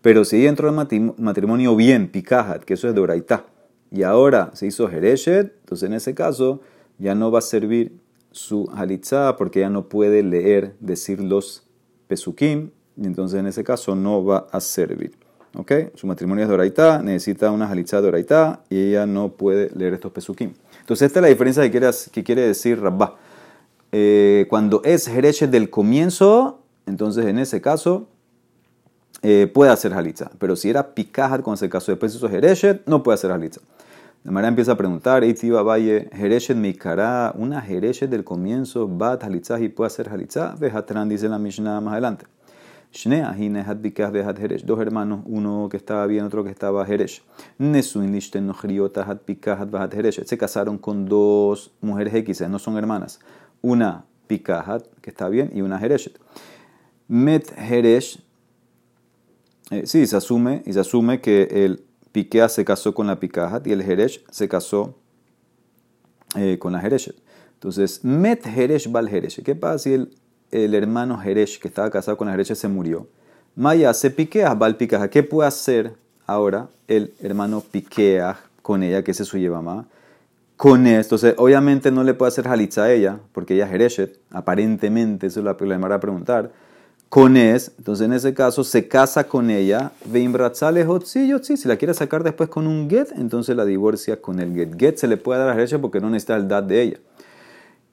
Pero 0.01 0.25
si 0.25 0.47
entró 0.47 0.69
al 0.69 1.15
matrimonio 1.19 1.77
bien, 1.77 2.09
Pikahat, 2.09 2.65
que 2.65 2.75
eso 2.75 2.89
es 2.89 2.95
de 2.95 3.01
Oraitá, 3.01 3.45
y 3.93 4.03
ahora 4.03 4.51
se 4.55 4.67
hizo 4.67 4.89
Jereshet, 4.89 5.55
entonces 5.61 5.87
en 5.87 5.95
ese 5.95 6.15
caso 6.15 6.61
ya 6.99 7.15
no 7.15 7.31
va 7.31 7.41
a 7.41 7.43
servir 7.43 8.01
su 8.31 8.69
halitzá 8.75 9.37
porque 9.37 9.61
ya 9.61 9.71
no 9.71 9.89
puede 9.89 10.23
leer, 10.23 10.75
decir 10.81 11.21
los 11.21 11.65
pesukim, 12.09 12.71
y 12.97 13.07
entonces 13.07 13.39
en 13.39 13.47
ese 13.47 13.65
caso 13.65 13.95
no 13.95 14.25
va 14.25 14.47
a 14.51 14.61
servir. 14.61 15.13
Su 15.95 16.07
matrimonio 16.07 16.45
es 16.45 16.49
de 16.49 16.55
Oraitá, 16.55 17.03
necesita 17.03 17.51
una 17.51 17.69
jalitza 17.69 18.01
de 18.01 18.09
Oraitá 18.09 18.65
y 18.71 18.89
ella 18.89 19.05
no 19.05 19.33
puede 19.33 19.71
leer 19.77 19.93
estos 19.93 20.11
pesukim. 20.11 20.55
Entonces, 20.81 21.07
esta 21.07 21.21
es 21.21 21.23
la 21.23 21.29
diferencia 21.29 21.63
que 21.63 21.71
quiere, 21.71 21.91
que 22.11 22.25
quiere 22.25 22.43
decir 22.43 22.81
Rabba. 22.81 23.17
Eh, 23.93 24.47
cuando 24.49 24.81
es 24.83 25.07
Jereshet 25.07 25.51
del 25.51 25.69
comienzo, 25.69 26.61
entonces 26.87 27.27
en 27.27 27.39
ese 27.39 27.61
caso 27.61 28.09
eh, 29.21 29.51
puede 29.53 29.71
hacer 29.71 29.93
jalitza. 29.93 30.31
Pero 30.39 30.57
si 30.57 30.71
era 30.71 30.95
Pikahat 30.95 31.43
cuando 31.43 31.59
se 31.59 31.69
casó 31.69 31.93
después 31.93 32.15
hizo 32.15 32.29
Jereshet, 32.31 32.83
no 32.87 33.03
puede 33.03 33.15
hacer 33.17 33.31
jalitza. 33.31 33.61
La 34.25 34.31
manera 34.31 34.51
empieza 34.51 34.73
a 34.73 34.77
preguntar, 34.77 35.25
Eitiba 35.25 35.63
Valle, 35.65 36.09
Jereshet 36.13 36.57
Mikara, 36.57 37.35
una 37.37 37.61
Jereshet 37.61 38.09
del 38.09 38.23
comienzo, 38.23 38.89
va 38.97 39.15
a 39.15 39.59
y 39.59 39.69
puede 39.69 39.87
hacer 39.89 40.09
jalitza. 40.09 40.55
Vejatran 40.61 41.09
dice 41.09 41.29
la 41.29 41.41
Mishnah 41.41 41.81
más 41.81 41.95
adelante. 41.95 42.27
Dos 44.65 44.81
hermanos, 44.81 45.23
uno 45.27 45.69
que 45.69 45.77
estaba 45.77 46.07
bien, 46.07 46.25
otro 46.25 46.45
que 46.45 46.51
estaba 46.51 46.87
Heresh. 46.87 47.23
Se 50.25 50.39
casaron 50.39 50.79
con 50.79 51.07
dos 51.07 51.73
mujeres 51.81 52.15
X, 52.15 52.43
no 52.49 52.61
son 52.61 52.77
hermanas. 52.77 53.19
Una 53.61 54.05
Pikahat, 54.29 54.87
que 55.01 55.11
está 55.11 55.29
bien, 55.29 55.51
y 55.53 55.63
una 55.63 55.81
Hereshet. 55.81 56.21
Met 57.09 57.51
Heresh, 57.59 58.23
eh, 59.71 59.83
sí, 59.85 60.07
se 60.07 60.17
asume, 60.17 60.63
y 60.65 60.73
se 60.75 60.81
asume 60.81 61.21
que 61.21 61.65
el 61.65 61.83
Pikea 62.13 62.49
se 62.49 62.65
casó 62.65 62.95
con 62.95 63.07
la 63.07 63.19
Pikahat 63.19 63.67
y 63.67 63.73
el 63.73 63.81
Heresh 63.81 64.25
se 64.31 64.49
casó 64.49 64.95
eh, 66.37 66.59
con 66.59 66.73
la 66.73 66.81
Hereshet. 66.81 67.17
Entonces, 67.55 68.05
Met 68.05 68.47
Heresh 68.47 68.91
Bal 68.91 69.09
Heresh. 69.09 69.43
¿Qué 69.43 69.55
pasa 69.55 69.79
si 69.79 69.95
el 69.95 70.11
el 70.53 70.75
hermano 70.75 71.19
Jeresh, 71.19 71.59
que 71.59 71.69
estaba 71.69 71.91
casado 71.91 72.17
con 72.17 72.29
la 72.29 72.35
Jeresh, 72.35 72.55
se 72.55 72.69
murió. 72.69 73.09
Maya 73.57 73.93
se 73.95 74.11
piquea, 74.11 74.55
val 74.55 74.77
piquea. 74.77 75.09
¿Qué 75.09 75.23
puede 75.23 75.49
hacer 75.49 75.95
ahora 76.27 76.69
el 76.87 77.15
hermano 77.21 77.61
piquea 77.61 78.39
con 78.61 78.83
ella, 78.83 79.03
que 79.03 79.11
es 79.11 79.17
su 79.17 79.39
mamá? 79.39 79.89
con 80.57 80.87
esto. 80.87 81.17
Entonces, 81.17 81.35
obviamente 81.39 81.91
no 81.91 82.05
le 82.05 82.15
puede 82.15 82.29
hacer 82.29 82.47
halitza 82.47 82.85
a 82.85 82.93
ella, 82.93 83.19
porque 83.33 83.55
ella 83.55 83.67
es 83.67 83.73
Hereshet, 83.73 84.21
aparentemente, 84.31 85.27
eso 85.27 85.41
es 85.41 85.45
lo 85.45 85.57
que 85.57 85.67
le 85.67 85.77
va 85.77 85.97
a 85.97 85.99
preguntar. 85.99 86.53
Con 87.13 87.37
es, 87.37 87.73
entonces 87.77 88.07
en 88.07 88.15
ese 88.15 88.33
caso 88.33 88.65
se 88.65 88.89
casa 88.89 89.25
con 89.25 89.51
ella, 89.51 89.93
si 91.03 91.69
la 91.69 91.77
quiere 91.77 91.93
sacar 91.93 92.25
después 92.25 92.49
con 92.49 92.67
un 92.67 92.89
get, 92.89 93.09
entonces 93.15 93.55
la 93.55 93.67
divorcia 93.67 94.23
con 94.23 94.41
el 94.41 94.55
get. 94.55 94.79
Get 94.79 94.97
se 94.97 95.07
le 95.07 95.19
puede 95.19 95.41
dar 95.41 95.51
a 95.51 95.53
Hereshet 95.53 95.79
porque 95.79 96.01
no 96.01 96.09
necesita 96.09 96.37
el 96.37 96.49
dad 96.49 96.63
de 96.63 96.81
ella. 96.81 96.97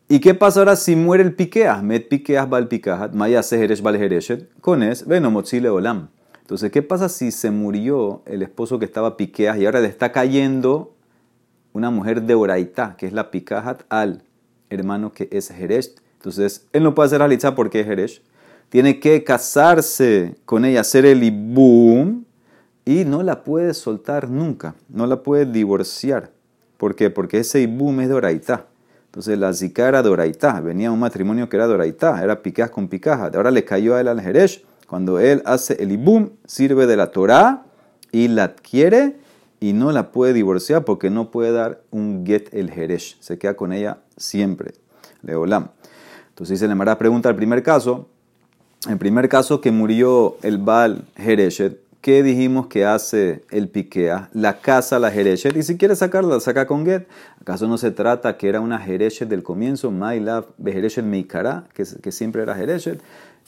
¿Y 0.08 0.22
qué 0.22 0.36
pasa 0.36 0.62
ahora 0.62 0.78
si 0.78 0.96
muere 0.96 1.24
el 1.24 1.36
piqueas? 1.36 1.84
Met 1.84 2.08
piqueas 2.08 2.50
bal 2.50 2.70
picahat, 2.70 3.12
maya 3.12 3.44
seheresh 3.44 3.82
bal 3.82 3.98
hereshet, 3.98 4.48
con 4.62 4.84
es, 4.84 5.06
mochile 5.06 5.68
olam. 5.68 6.08
Entonces, 6.40 6.72
¿qué 6.72 6.82
pasa 6.82 7.10
si 7.10 7.32
se 7.32 7.52
murió 7.52 8.22
el 8.26 8.42
esposo 8.42 8.80
que 8.80 8.86
estaba 8.86 9.18
piqueas 9.18 9.58
y 9.58 9.66
ahora 9.66 9.82
le 9.82 9.90
está 9.90 10.14
cayendo 10.14 10.96
una 11.74 11.92
mujer 11.92 12.22
de 12.22 12.36
Oraitá, 12.36 12.96
que 12.98 13.06
es 13.06 13.12
la 13.12 13.32
picahat 13.32 13.84
al 13.90 14.24
hermano 14.70 15.12
que 15.12 15.28
es 15.30 15.52
Heresh? 15.52 15.96
Entonces, 16.14 16.68
él 16.72 16.84
no 16.84 16.96
puede 16.96 17.08
hacer 17.08 17.22
halitza 17.22 17.54
porque 17.54 17.82
es. 17.82 18.22
Tiene 18.70 19.00
que 19.00 19.24
casarse 19.24 20.36
con 20.46 20.64
ella, 20.64 20.82
hacer 20.82 21.06
el 21.06 21.24
ibum, 21.24 22.24
y 22.86 23.06
no 23.06 23.22
la 23.22 23.44
puede 23.44 23.74
soltar 23.74 24.30
nunca, 24.30 24.76
no 24.90 25.06
la 25.06 25.22
puede 25.22 25.46
divorciar. 25.46 26.32
¿Por 26.78 26.96
qué? 26.96 27.10
Porque 27.10 27.40
ese 27.40 27.62
ibum 27.62 28.00
es 28.00 28.10
de. 28.10 28.66
Entonces 29.06 29.38
la 29.38 29.54
zika 29.54 29.88
era 29.88 30.02
doraitá, 30.02 30.62
venía 30.62 30.92
un 30.92 31.00
matrimonio 31.00 31.50
que 31.50 31.58
era 31.58 31.68
doraitá, 31.68 32.24
era 32.24 32.42
picaz 32.42 32.70
con 32.70 32.88
picaja. 32.88 33.32
Ahora 33.34 33.52
le 33.52 33.66
cayó 33.66 33.96
a 33.96 34.02
él 34.02 34.08
al 34.08 34.22
Jeresh. 34.22 34.64
Cuando 34.88 35.20
él 35.20 35.42
hace 35.46 35.82
el 35.82 35.92
ibum, 35.92 36.30
sirve 36.46 36.88
de 36.88 36.96
la 36.96 37.12
Torah 37.12 37.66
y 38.12 38.28
la 38.28 38.46
adquiere 38.46 39.18
y 39.60 39.74
no 39.74 39.92
la 39.92 40.12
puede 40.12 40.34
divorciar 40.34 40.86
porque 40.86 41.10
no 41.10 41.32
puede 41.32 41.52
dar 41.52 41.82
un 41.92 42.26
get 42.26 42.50
el 42.54 42.72
Jeresh. 42.72 43.18
Se 43.20 43.38
queda 43.38 43.56
con 43.56 43.74
ella 43.74 44.00
siempre. 44.18 44.74
Leolam. 45.22 45.70
Entonces 46.30 46.60
dice 46.60 46.68
la 46.68 46.76
Mara 46.76 46.98
pregunta 46.98 47.30
al 47.30 47.36
primer 47.36 47.62
caso. 47.62 48.10
El 48.88 48.98
primer 48.98 49.28
caso 49.28 49.60
que 49.60 49.72
murió 49.72 50.38
el 50.44 50.58
Baal 50.58 51.04
Jereshet, 51.18 51.80
¿Qué 52.02 52.24
dijimos 52.24 52.68
que 52.68 52.86
hace 52.86 53.44
el 53.52 53.68
piquea? 53.68 54.30
La 54.32 54.62
casa, 54.62 55.00
la 55.00 55.12
jereshet, 55.12 55.58
y 55.58 55.64
si 55.64 55.78
quiere 55.78 55.98
sacarla, 55.98 56.36
la 56.36 56.40
saca 56.40 56.66
con 56.66 56.86
get. 56.86 57.08
¿Acaso 57.42 57.68
no 57.68 57.78
se 57.78 57.92
trata 57.92 58.38
que 58.38 58.48
era 58.48 58.62
una 58.62 58.80
jereshet 58.80 59.28
del 59.28 59.44
comienzo? 59.44 59.92
My 59.92 60.18
love, 60.22 60.46
jereshet 60.64 61.04
meikara, 61.04 61.66
que, 61.74 61.84
que 62.02 62.12
siempre 62.14 62.42
era 62.42 62.56
jereshet. 62.56 63.02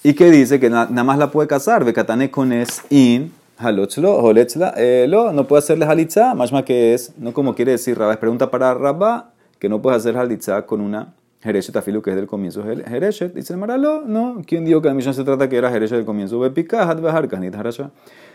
Y 0.03 0.15
que 0.15 0.29
dice 0.29 0.59
que 0.59 0.69
nada 0.69 1.03
más 1.05 1.17
la 1.17 1.31
puede 1.31 1.47
casar, 1.47 1.85
bekatane 1.85 2.29
con 2.29 2.51
es 2.51 2.81
in, 2.89 3.31
halotzlo, 3.57 4.17
holetzla, 4.17 4.73
lo, 5.07 5.31
no 5.31 5.47
puede 5.47 5.59
hacerle 5.59 5.85
halitza, 5.85 6.35
más 6.35 6.51
más 6.51 6.63
que 6.63 6.93
es, 6.93 7.13
no 7.17 7.33
como 7.33 7.55
quiere 7.55 7.71
decir 7.71 7.97
Rabba, 7.97 8.13
es 8.13 8.19
pregunta 8.19 8.51
para 8.51 8.73
Rabba, 8.73 9.31
que 9.59 9.69
no 9.69 9.81
puede 9.81 9.95
hacer 9.95 10.17
halitza 10.17 10.65
con 10.65 10.81
una 10.81 11.13
Jereshet 11.41 11.75
afilu, 11.75 12.01
que 12.01 12.11
es 12.11 12.15
del 12.15 12.27
comienzo 12.27 12.63
Jereshet. 12.63 13.33
Dice 13.33 13.55
Maralo, 13.57 14.03
no. 14.05 14.41
¿Quién 14.45 14.63
dijo 14.63 14.81
que 14.81 14.89
la 14.89 14.93
misión 14.93 15.13
se 15.13 15.23
trata 15.23 15.49
que 15.49 15.57
era 15.57 15.71
Jereshet 15.71 15.97
del 15.97 16.05
comienzo? 16.05 16.39
Bepikahat, 16.39 17.01
Beharkanit, 17.01 17.55
Harasha. 17.55 17.91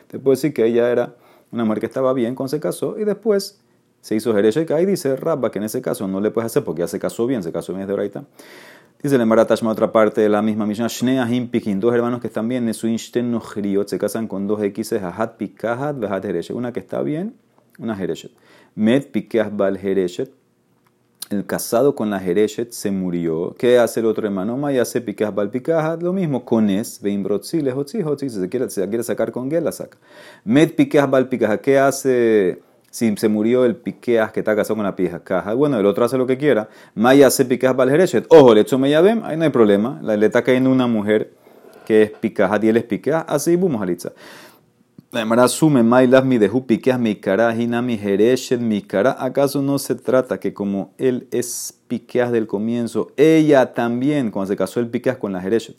Te 0.09 0.19
puedo 0.19 0.35
decir 0.35 0.53
que 0.53 0.67
ella 0.67 0.91
era 0.91 1.15
una 1.53 1.65
mujer 1.65 1.81
que 1.81 1.87
estaba 1.87 2.13
bien 2.13 2.35
cuando 2.35 2.51
se 2.51 2.61
casó 2.61 2.99
y 2.99 3.05
después 3.05 3.61
se 4.01 4.17
hizo 4.17 4.35
Jereshet. 4.35 4.71
Ahí 4.73 4.87
dice 4.87 5.17
Rabba 5.17 5.51
que 5.51 5.59
en 5.59 5.65
ese 5.65 5.81
caso 5.81 6.09
no 6.09 6.21
le 6.21 6.31
puedes 6.31 6.47
hacer 6.47 6.65
porque 6.65 6.81
ya 6.81 6.89
se 6.89 6.99
casó 6.99 7.27
bien, 7.27 7.43
se 7.43 7.53
casó 7.53 7.73
bien 7.75 7.87
de 7.87 7.93
Oraita. 7.93 8.25
Dice 9.03 9.17
el 9.17 9.27
Maratashma, 9.27 9.71
otra 9.71 9.93
parte 9.93 10.21
de 10.21 10.29
la 10.29 10.43
misma 10.43 10.67
misión. 10.67 10.89
Shneahim 10.89 11.49
Pikin, 11.49 11.79
dos 11.79 11.95
hermanos 11.95 12.21
que 12.21 12.27
están 12.27 12.49
bien, 12.49 12.65
Nesuinshten 12.65 13.31
no 13.31 13.43
se 13.87 13.99
casan 13.99 14.27
con 14.27 14.47
dos 14.49 14.63
X, 14.63 14.95
Ahat 14.95 15.37
Pikahat, 15.37 15.99
Behat 15.99 16.25
Jereshet. 16.25 16.57
Una 16.57 16.73
que 16.73 16.81
está 16.81 17.03
bien, 17.03 17.37
una 17.79 17.95
Jereshet. 17.95 18.33
Met 18.75 19.13
Pikah 19.13 19.51
Bal 19.51 19.79
Jereshet 19.79 20.33
el 21.31 21.45
casado 21.45 21.95
con 21.95 22.11
la 22.11 22.21
Jereshet 22.21 22.73
se 22.73 22.91
murió. 22.91 23.55
¿Qué 23.59 23.79
hace 23.79 24.01
el 24.01 24.07
otro 24.07 24.27
hermano? 24.27 24.57
Maya 24.57 24.85
se 24.85 25.01
picaja 25.01 25.31
balpicaja. 25.31 25.97
Lo 25.97 26.13
mismo 26.13 26.45
con 26.45 26.71
es, 26.71 27.01
veimbrotzi, 27.01 27.69
hotzi, 27.69 28.03
hotzi. 28.03 28.31
Si 28.31 28.41
se 28.41 28.49
quiere, 28.49 28.71
se 28.71 28.89
quiere 28.89 29.03
sacar 29.03 29.33
con 29.33 29.51
Gel, 29.51 29.65
la 29.65 29.73
saca. 29.73 29.99
Med 30.45 30.75
picaja 30.75 31.07
balpicaja. 31.07 31.59
¿Qué 31.59 31.79
hace 31.79 32.63
si 32.91 33.17
se 33.17 33.29
murió 33.29 33.65
el 33.65 33.77
piqueas 33.77 34.31
que 34.31 34.41
está 34.41 34.55
casado 34.55 34.77
con 34.77 34.85
la 34.85 35.21
caja? 35.25 35.55
Bueno, 35.55 35.79
el 35.81 35.87
otro 35.87 36.05
hace 36.05 36.17
lo 36.17 36.27
que 36.27 36.39
quiera. 36.39 36.69
Maya 36.95 37.29
se 37.31 37.45
picaja 37.45 37.73
bal 37.73 37.91
Jereshet. 37.91 38.27
Ojo, 38.29 38.55
le 38.55 38.61
echo 38.61 38.79
ven, 38.79 39.23
ahí 39.25 39.37
no 39.37 39.45
hay 39.45 39.51
problema. 39.51 40.01
Le 40.03 40.25
está 40.27 40.43
cayendo 40.43 40.71
una 40.71 40.87
mujer 40.87 41.33
que 41.85 42.03
es 42.03 42.11
picaja 42.11 42.59
y 42.63 42.69
él 42.69 42.77
es 42.77 42.85
piqueas. 42.85 43.25
Así, 43.27 43.57
vamos 45.13 45.39
a 45.39 45.45
asume 45.45 45.83
mi 45.83 46.39
de 46.39 46.51
mi 46.99 47.17
cara, 47.17 47.55
mi 47.55 47.97
jereshet 47.97 48.61
mi 48.61 48.83
cara. 48.83 49.17
¿Acaso 49.19 49.63
no 49.63 49.79
se 49.79 49.95
trata 49.95 50.39
que 50.39 50.53
como 50.53 50.93
él 50.99 51.29
es 51.31 51.79
piqueas 51.89 52.33
del 52.33 52.47
comienzo, 52.47 53.13
ella 53.17 53.73
también, 53.73 54.31
cuando 54.31 54.49
se 54.49 54.57
casó 54.57 54.81
el 54.81 54.89
piqueas 54.89 55.17
con 55.17 55.33
la 55.33 55.41
jereshet, 55.41 55.77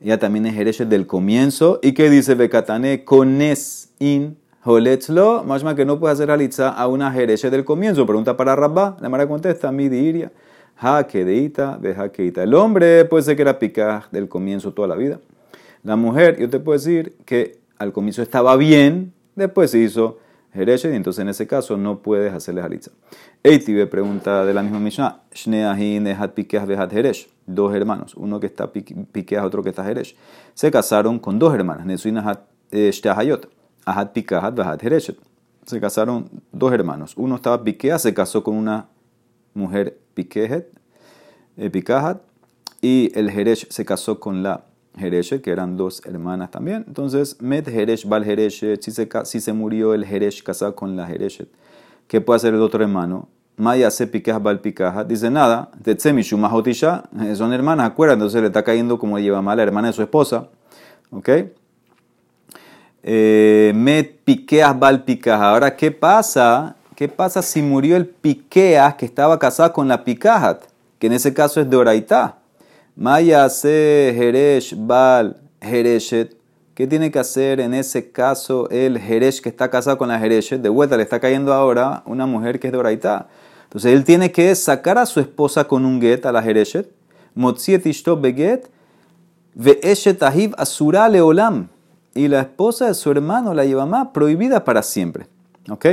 ella 0.00 0.18
también 0.18 0.46
es 0.46 0.54
jereshet 0.54 0.88
del 0.88 1.06
comienzo? 1.06 1.78
¿Y 1.82 1.92
qué 1.92 2.10
dice 2.10 2.34
Bekatane? 2.34 3.04
Cones 3.04 3.90
in 3.98 4.36
holetzlo, 4.64 5.44
más 5.44 5.62
que 5.74 5.84
no 5.84 5.98
puede 5.98 6.14
hacer 6.14 6.30
alitza 6.30 6.70
a 6.70 6.86
una 6.86 7.12
jereshet 7.12 7.50
del 7.50 7.64
comienzo. 7.64 8.06
Pregunta 8.06 8.36
para 8.36 8.56
Rabba, 8.56 8.96
la 9.00 9.08
Mara 9.08 9.28
contesta, 9.28 9.70
mi 9.72 9.88
diria. 9.88 10.32
Ja, 10.76 11.06
que 11.06 11.24
deita, 11.24 11.78
deja 11.80 12.10
que 12.10 12.32
El 12.34 12.54
hombre 12.54 13.04
puede 13.04 13.22
ser 13.22 13.36
que 13.36 13.42
era 13.42 13.58
piqueas 13.58 14.10
del 14.10 14.28
comienzo 14.28 14.72
toda 14.72 14.88
la 14.88 14.96
vida. 14.96 15.20
La 15.84 15.96
mujer, 15.96 16.38
yo 16.38 16.48
te 16.48 16.58
puedo 16.58 16.78
decir 16.78 17.16
que 17.24 17.61
al 17.82 17.92
comienzo 17.92 18.22
estaba 18.22 18.56
bien, 18.56 19.12
después 19.34 19.70
se 19.70 19.78
hizo 19.78 20.18
Jereshet, 20.54 20.92
y 20.92 20.96
entonces 20.96 21.22
en 21.22 21.28
ese 21.28 21.46
caso 21.46 21.76
no 21.76 21.98
puedes 21.98 22.32
hacerle 22.32 22.62
halitza. 22.62 22.92
Eitibe 23.42 23.86
pregunta 23.86 24.44
de 24.44 24.54
la 24.54 24.62
misma 24.62 24.78
Mishnah, 24.78 25.22
Shneahin 25.32 26.06
hat 26.08 26.32
pikeas 26.32 26.66
behat 26.66 26.92
Jeresh, 26.92 27.28
dos 27.46 27.74
hermanos, 27.74 28.14
uno 28.14 28.38
que 28.38 28.46
está 28.46 28.70
piqueas, 28.70 29.44
otro 29.44 29.62
que 29.62 29.70
está 29.70 29.84
Jeresh. 29.84 30.14
Se 30.54 30.70
casaron 30.70 31.18
con 31.18 31.38
dos 31.38 31.54
hermanas, 31.54 31.86
Nesuin 31.86 32.20
eh, 32.70 32.90
Shtehayot, 32.92 33.50
ahat 33.84 34.12
pikeas 34.12 34.54
behat 34.54 34.80
Jereshet. 34.80 35.18
Se 35.66 35.80
casaron 35.80 36.28
dos 36.52 36.72
hermanos, 36.72 37.14
uno 37.16 37.36
estaba 37.36 37.64
piqueas, 37.64 38.02
se 38.02 38.14
casó 38.14 38.44
con 38.44 38.56
una 38.56 38.88
mujer 39.54 39.98
piquejet, 40.14 40.70
eh, 41.56 41.70
y 42.80 43.12
el 43.18 43.30
Jeresh 43.30 43.68
se 43.70 43.84
casó 43.84 44.20
con 44.20 44.42
la 44.42 44.64
Jereshet, 44.98 45.42
que 45.42 45.50
eran 45.50 45.76
dos 45.76 46.02
hermanas 46.04 46.50
también. 46.50 46.84
Entonces, 46.86 47.40
Met 47.40 47.68
Jeresh 47.68 48.06
Bal 48.06 48.24
Jereshet, 48.24 48.82
si 48.82 49.40
se, 49.40 49.52
murió 49.52 49.94
el 49.94 50.04
Jeresh 50.04 50.42
casado 50.42 50.74
con 50.74 50.96
la 50.96 51.06
Jereshet, 51.06 51.48
¿qué 52.08 52.20
puede 52.20 52.36
hacer 52.36 52.54
el 52.54 52.60
otro 52.60 52.82
hermano? 52.82 53.28
Maya 53.56 53.90
se 53.90 54.06
piqueja 54.06 54.38
bal 54.38 54.60
picaja. 54.60 55.04
Dice 55.04 55.30
nada, 55.30 55.70
eh, 55.84 57.34
son 57.36 57.52
hermanas, 57.52 57.86
acuerdan, 57.86 58.18
entonces 58.18 58.40
le 58.40 58.46
está 58.46 58.62
cayendo 58.62 58.98
como 58.98 59.18
lleva 59.18 59.42
mal 59.42 59.56
la 59.56 59.62
hermana 59.62 59.88
de 59.88 59.92
su 59.92 60.02
esposa. 60.02 60.48
¿Ok? 61.10 61.28
Eh, 63.02 63.72
Met 63.74 64.20
piqueas 64.24 64.78
bal 64.78 65.04
picaja. 65.04 65.50
Ahora, 65.50 65.76
¿qué 65.76 65.90
pasa? 65.90 66.76
¿Qué 66.94 67.08
pasa 67.08 67.42
si 67.42 67.62
murió 67.62 67.96
el 67.96 68.06
piqueas 68.06 68.94
que 68.94 69.06
estaba 69.06 69.38
casado 69.38 69.72
con 69.72 69.88
la 69.88 70.04
picajat? 70.04 70.62
Que 70.98 71.08
en 71.08 71.14
ese 71.14 71.34
caso 71.34 71.60
es 71.60 71.68
de 71.68 71.76
Oraitá. 71.76 72.41
Maya 72.94 73.48
se 73.48 74.12
Jeresh 74.14 74.74
Bal 74.76 75.40
Jereshet. 75.62 76.36
¿Qué 76.74 76.86
tiene 76.86 77.10
que 77.10 77.18
hacer 77.18 77.60
en 77.60 77.72
ese 77.72 78.10
caso 78.10 78.68
el 78.70 78.98
Jeresh 78.98 79.40
que 79.40 79.48
está 79.48 79.70
casado 79.70 79.96
con 79.96 80.08
la 80.08 80.18
Jereshet? 80.18 80.60
De 80.60 80.68
vuelta 80.68 80.96
le 80.96 81.02
está 81.02 81.18
cayendo 81.18 81.54
ahora 81.54 82.02
una 82.04 82.26
mujer 82.26 82.60
que 82.60 82.68
es 82.68 82.72
de 82.72 82.78
Oraitá. 82.78 83.28
Entonces 83.64 83.92
él 83.94 84.04
tiene 84.04 84.30
que 84.30 84.54
sacar 84.54 84.98
a 84.98 85.06
su 85.06 85.20
esposa 85.20 85.64
con 85.64 85.86
un 85.86 86.00
get 86.00 86.26
a 86.26 86.32
la 86.32 86.42
Jereshet. 86.42 86.90
Motziet 87.34 87.86
ishto 87.86 88.20
beget. 88.20 88.70
Ve'eshet 89.54 90.22
ahiv 90.22 90.54
asura 90.58 91.08
leolam. 91.08 91.68
Y 92.14 92.28
la 92.28 92.40
esposa 92.40 92.88
de 92.88 92.94
su 92.94 93.10
hermano, 93.10 93.54
la 93.54 93.64
lleva 93.64 93.86
más, 93.86 94.08
prohibida 94.08 94.64
para 94.64 94.82
siempre. 94.82 95.26
¿Ok? 95.70 95.86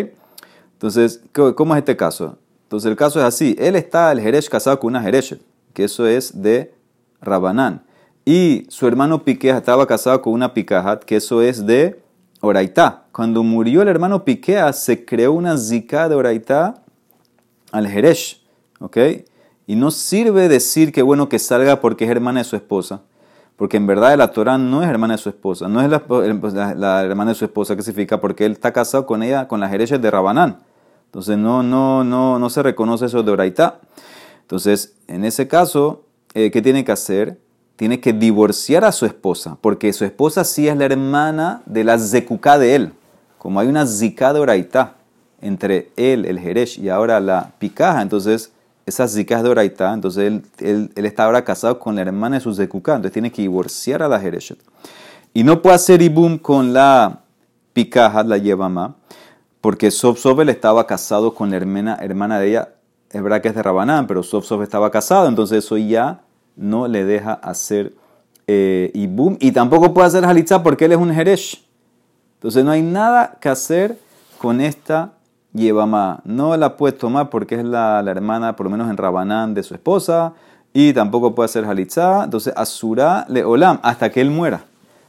Entonces, 0.73 1.21
¿cómo 1.55 1.75
es 1.75 1.79
este 1.79 1.95
caso? 1.95 2.37
Entonces 2.63 2.89
el 2.89 2.97
caso 2.97 3.19
es 3.19 3.25
así. 3.25 3.55
Él 3.57 3.77
está, 3.77 4.11
el 4.11 4.19
Jeresh, 4.19 4.49
casado 4.49 4.77
con 4.79 4.89
una 4.89 5.01
Jereshet. 5.01 5.41
Que 5.73 5.85
eso 5.85 6.05
es 6.05 6.41
de 6.41 6.73
Rabanán. 7.21 7.83
Y 8.25 8.65
su 8.69 8.87
hermano 8.87 9.23
Piquea 9.23 9.57
estaba 9.57 9.87
casado 9.87 10.21
con 10.21 10.33
una 10.33 10.53
Picajat, 10.53 11.03
que 11.03 11.15
eso 11.15 11.41
es 11.41 11.65
de 11.65 12.01
Oraitá. 12.41 13.05
Cuando 13.11 13.43
murió 13.43 13.81
el 13.81 13.87
hermano 13.87 14.23
Piquea, 14.23 14.71
se 14.73 15.03
creó 15.05 15.33
una 15.33 15.57
zika 15.57 16.07
de 16.07 16.15
Oraitá 16.15 16.83
al 17.71 17.87
Jeresh. 17.87 18.41
¿Ok? 18.79 18.97
Y 19.67 19.75
no 19.75 19.91
sirve 19.91 20.47
decir 20.47 20.91
que 20.91 21.01
bueno 21.01 21.29
que 21.29 21.39
salga 21.39 21.81
porque 21.81 22.05
es 22.05 22.11
hermana 22.11 22.39
de 22.39 22.43
su 22.43 22.55
esposa. 22.55 23.01
Porque 23.55 23.77
en 23.77 23.87
verdad 23.87 24.17
la 24.17 24.31
Torah 24.31 24.57
no 24.57 24.83
es 24.83 24.89
hermana 24.89 25.15
de 25.15 25.17
su 25.17 25.29
esposa. 25.29 25.67
No 25.67 25.81
es 25.81 25.89
la, 25.89 27.03
hermana 27.03 27.31
de 27.31 27.35
su 27.35 27.45
esposa 27.45 27.75
que 27.75 27.81
significa 27.81 28.21
porque 28.21 28.45
él 28.45 28.53
está 28.53 28.71
casado 28.71 29.05
con 29.05 29.21
ella, 29.21 29.47
con 29.47 29.59
la 29.59 29.69
Jeresh 29.69 29.99
de 29.99 30.11
Rabanán. 30.11 30.59
Entonces 31.05 31.37
no, 31.37 31.61
no, 31.61 32.03
no, 32.03 32.39
no 32.39 32.49
se 32.49 32.63
reconoce 32.63 33.07
eso 33.07 33.21
de 33.21 33.31
Oraitá. 33.31 33.79
Entonces, 34.41 34.95
en 35.07 35.25
ese 35.25 35.47
caso, 35.47 36.05
eh, 36.33 36.51
¿qué 36.51 36.61
tiene 36.61 36.83
que 36.83 36.91
hacer? 36.91 37.39
Tiene 37.75 37.99
que 37.99 38.13
divorciar 38.13 38.85
a 38.85 38.91
su 38.91 39.05
esposa, 39.05 39.57
porque 39.61 39.93
su 39.93 40.05
esposa 40.05 40.43
sí 40.43 40.67
es 40.67 40.77
la 40.77 40.85
hermana 40.85 41.61
de 41.65 41.83
la 41.83 41.97
Zekuká 41.97 42.57
de 42.57 42.75
él. 42.75 42.93
Como 43.37 43.59
hay 43.59 43.67
una 43.67 43.85
Zika 43.85 44.33
de 44.33 44.39
Oraitá 44.39 44.95
entre 45.41 45.91
él, 45.95 46.25
el 46.25 46.39
Jeresh, 46.39 46.79
y 46.79 46.89
ahora 46.89 47.19
la 47.19 47.53
picaja, 47.59 48.01
entonces 48.01 48.51
esas 48.85 49.13
zicas 49.13 49.43
de 49.43 49.49
Oraita, 49.49 49.93
entonces 49.93 50.23
él, 50.25 50.43
él, 50.59 50.91
él, 50.95 51.05
está 51.05 51.25
ahora 51.25 51.45
casado 51.45 51.79
con 51.79 51.95
la 51.95 52.01
hermana 52.01 52.37
de 52.37 52.41
su 52.41 52.53
Zekuká, 52.53 52.95
entonces 52.95 53.13
tiene 53.13 53.31
que 53.31 53.43
divorciar 53.43 54.03
a 54.03 54.07
la 54.07 54.19
Jereshet. 54.19 54.59
Y 55.33 55.43
no 55.43 55.61
puede 55.61 55.75
hacer 55.75 56.01
Ibum 56.01 56.37
con 56.37 56.73
la 56.73 57.21
picaja, 57.73 58.23
la 58.23 58.37
Yevama, 58.37 58.95
porque 59.61 59.89
él 59.89 60.49
estaba 60.49 60.87
casado 60.87 61.33
con 61.33 61.51
la 61.51 61.57
hermana, 61.57 61.97
hermana 62.01 62.39
de 62.39 62.49
ella, 62.49 62.69
es 63.11 63.23
verdad 63.23 63.41
que 63.41 63.49
es 63.49 63.55
de 63.55 63.63
Rabanán, 63.63 64.07
pero 64.07 64.23
Sof 64.23 64.51
estaba 64.61 64.91
casado, 64.91 65.27
entonces 65.27 65.65
eso 65.65 65.77
ya 65.77 66.21
no 66.55 66.87
le 66.87 67.05
deja 67.05 67.33
hacer 67.33 67.93
eh, 68.47 68.91
Ibum, 68.93 69.37
y 69.39 69.51
tampoco 69.51 69.93
puede 69.93 70.07
hacer 70.07 70.25
Halitza 70.25 70.63
porque 70.63 70.85
él 70.85 70.91
es 70.91 70.97
un 70.97 71.13
Jeresh. 71.13 71.63
Entonces 72.35 72.63
no 72.63 72.71
hay 72.71 72.81
nada 72.81 73.37
que 73.39 73.49
hacer 73.49 73.97
con 74.37 74.61
esta 74.61 75.13
Yevama. 75.53 76.21
No 76.23 76.55
la 76.55 76.77
puede 76.77 76.93
tomar 76.93 77.29
porque 77.29 77.55
es 77.55 77.65
la, 77.65 78.03
hermana, 78.05 78.55
por 78.55 78.65
lo 78.65 78.69
menos 78.69 78.89
en 78.89 78.97
Rabanán, 78.97 79.53
de 79.53 79.63
su 79.63 79.73
esposa, 79.73 80.33
y 80.73 80.93
tampoco 80.93 81.35
puede 81.35 81.45
hacer 81.45 81.65
Halitza. 81.65 82.23
Entonces 82.23 82.53
Asura 82.55 83.25
le 83.29 83.43
olam 83.43 83.79
hasta 83.83 84.09
que 84.09 84.21
él 84.21 84.31
muera. 84.31 84.63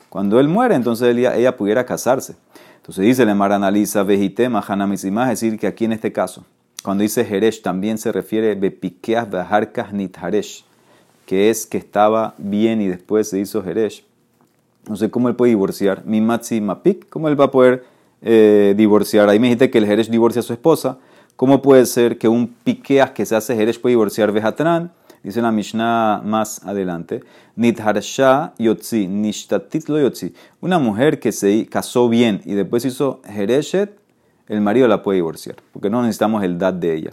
Cuando 0.09 0.41
él 0.41 0.49
muere, 0.49 0.75
entonces 0.75 1.17
ella, 1.17 1.57
pudiera 1.57 1.87
casarse. 1.87 2.35
Entonces 2.77 3.05
dice 3.05 3.25
le 3.25 3.33
analiza 3.33 4.03
vejitema 4.03 4.65
hanamisimah, 4.67 5.33
es 5.33 5.41
decir, 5.41 5.59
que 5.59 5.67
aquí 5.67 5.85
en 5.85 5.93
este 5.93 6.13
caso, 6.13 6.45
cuando 6.83 7.03
dice 7.03 7.25
Jeresh, 7.25 7.63
también 7.63 7.99
se 7.99 8.11
refiere 8.13 8.55
bepiqueas 8.55 9.31
beharkas 9.31 9.93
nitharesh, 9.93 10.65
que 11.27 11.51
es 11.51 11.67
que 11.67 11.79
estaba 11.79 12.35
bien 12.39 12.81
y 12.81 12.89
después 12.89 13.29
se 13.29 13.39
hizo 13.39 13.63
Jeresh. 13.63 14.05
No 14.89 14.97
sé 14.97 15.11
cómo 15.11 15.29
él 15.29 15.37
puede 15.37 15.51
divorciar. 15.51 16.05
Mi 16.07 16.21
matzi 16.21 16.61
mapik, 16.61 17.09
¿cómo 17.11 17.29
él 17.29 17.39
va 17.39 17.47
a 17.47 17.51
poder 17.51 17.85
eh, 18.23 18.75
divorciar? 18.77 19.29
Ahí 19.29 19.39
me 19.39 19.49
dijiste 19.49 19.71
que 19.71 19.79
el 19.79 19.87
Jeresh 19.87 20.09
divorcia 20.09 20.41
a 20.41 20.43
su 20.43 20.53
esposa. 20.53 20.99
¿Cómo 21.37 21.63
puede 21.63 21.87
ser 21.87 22.19
que 22.19 22.29
un 22.29 22.49
piqueas 22.49 23.11
que 23.11 23.27
se 23.27 23.37
hace 23.37 23.55
Jeresh 23.55 23.81
puede 23.81 23.93
divorciar 23.93 24.33
Vejatran? 24.33 24.93
Dice 25.23 25.43
la 25.43 25.53
Mishnah 25.53 26.23
más 26.25 26.65
adelante, 26.65 27.23
Nitharsha 27.55 28.55
yotzi, 28.59 29.07
nishtatit 29.07 29.87
lo 29.91 30.01
yotzi. 30.01 30.33
Una 30.63 30.79
mujer 30.79 31.21
que 31.21 31.31
se 31.31 31.67
casó 31.67 32.09
bien 32.09 32.41
y 32.47 32.55
después 32.55 32.87
hizo 32.87 33.21
Jereshet, 33.27 34.00
el 34.51 34.61
marido 34.61 34.89
la 34.89 35.05
puede 35.05 35.17
divorciar, 35.17 35.57
porque 35.73 35.91
no 35.91 36.03
necesitamos 36.03 36.43
el 36.43 36.59
dad 36.59 36.75
de 36.75 36.93
ella. 36.93 37.13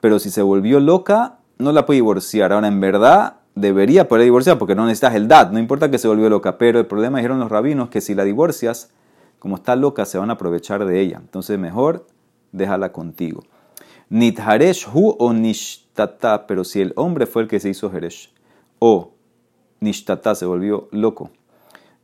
Pero 0.00 0.18
si 0.18 0.30
se 0.30 0.42
volvió 0.42 0.78
loca, 0.78 1.38
no 1.56 1.72
la 1.72 1.86
puede 1.86 1.96
divorciar. 1.96 2.52
Ahora, 2.52 2.68
en 2.68 2.80
verdad, 2.80 3.36
debería 3.54 4.08
poder 4.08 4.24
divorciar 4.24 4.58
porque 4.58 4.74
no 4.74 4.84
necesitas 4.84 5.14
el 5.14 5.26
dad, 5.26 5.52
no 5.52 5.58
importa 5.58 5.90
que 5.90 5.96
se 5.96 6.06
volvió 6.06 6.28
loca. 6.28 6.58
Pero 6.58 6.78
el 6.78 6.84
problema, 6.84 7.16
dijeron 7.16 7.40
los 7.40 7.50
rabinos, 7.50 7.88
que 7.88 8.02
si 8.02 8.14
la 8.14 8.24
divorcias, 8.24 8.90
como 9.38 9.56
está 9.56 9.74
loca, 9.74 10.04
se 10.04 10.18
van 10.18 10.28
a 10.28 10.34
aprovechar 10.34 10.84
de 10.84 11.00
ella. 11.00 11.16
Entonces, 11.18 11.58
mejor 11.58 12.06
déjala 12.52 12.92
contigo. 12.92 13.42
Nitharesh 14.10 14.86
hu 14.92 15.16
o 15.18 15.32
nishtata, 15.32 16.46
pero 16.46 16.62
si 16.62 16.82
el 16.82 16.92
hombre 16.96 17.24
fue 17.24 17.40
el 17.40 17.48
que 17.48 17.58
se 17.58 17.70
hizo 17.70 17.90
Jeresh, 17.90 18.34
o 18.80 19.14
nishtata 19.80 20.34
se 20.34 20.44
volvió 20.44 20.88
loco, 20.90 21.30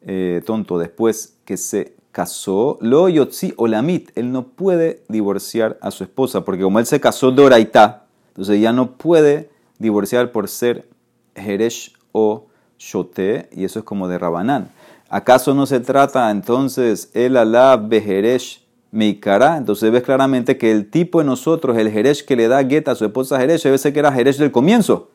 eh, 0.00 0.40
tonto, 0.46 0.78
después 0.78 1.36
que 1.44 1.58
se 1.58 1.94
casó, 2.12 2.78
lo 2.80 3.08
yotzi 3.08 3.54
o 3.56 3.66
lamit, 3.66 4.10
él 4.14 4.30
no 4.30 4.44
puede 4.44 5.02
divorciar 5.08 5.78
a 5.80 5.90
su 5.90 6.04
esposa, 6.04 6.44
porque 6.44 6.62
como 6.62 6.78
él 6.78 6.86
se 6.86 7.00
casó 7.00 7.30
doraita, 7.30 8.04
entonces 8.28 8.60
ya 8.60 8.72
no 8.72 8.92
puede 8.92 9.50
divorciar 9.78 10.30
por 10.30 10.48
ser 10.48 10.86
Jeresh 11.34 11.94
o 12.12 12.46
Shote, 12.78 13.48
y 13.52 13.64
eso 13.64 13.78
es 13.78 13.84
como 13.84 14.08
de 14.08 14.18
Rabanán. 14.18 14.70
¿Acaso 15.08 15.54
no 15.54 15.66
se 15.66 15.80
trata 15.80 16.30
entonces 16.30 17.10
el 17.14 17.36
alá 17.36 17.76
bejeresh 17.76 18.62
Meikara, 18.92 19.56
entonces 19.56 19.90
ves 19.90 20.02
claramente 20.02 20.58
que 20.58 20.70
el 20.70 20.90
tipo 20.90 21.18
de 21.18 21.24
nosotros, 21.24 21.78
el 21.78 21.90
Jeresh 21.90 22.26
que 22.26 22.36
le 22.36 22.46
da 22.46 22.62
gueta 22.62 22.90
a 22.90 22.94
su 22.94 23.06
esposa 23.06 23.38
Jeresh, 23.38 23.62
debe 23.62 23.78
ser 23.78 23.94
que 23.94 24.00
era 24.00 24.12
Jeresh 24.12 24.36
del 24.36 24.52
comienzo. 24.52 25.08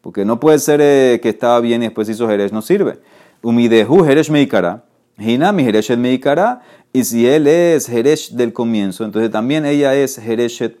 Porque 0.00 0.24
no 0.24 0.40
puede 0.40 0.58
ser 0.58 0.80
eh, 0.82 1.20
que 1.22 1.28
estaba 1.28 1.60
bien 1.60 1.82
y 1.82 1.86
después 1.86 2.08
hizo 2.08 2.26
Jeresh, 2.26 2.52
no 2.52 2.62
sirve. 2.62 3.00
Umidehu 3.42 4.02
Jeresh 4.04 4.30
Meikara, 4.30 4.84
Hinami 5.18 5.64
Jeresh 5.64 5.96
Meikara, 5.96 6.62
y 6.92 7.04
si 7.04 7.26
él 7.26 7.46
es 7.46 7.86
Jeresh 7.86 8.30
del 8.32 8.52
comienzo, 8.52 9.04
entonces 9.04 9.30
también 9.30 9.66
ella 9.66 9.94
es 9.94 10.18
Jeresh 10.18 10.72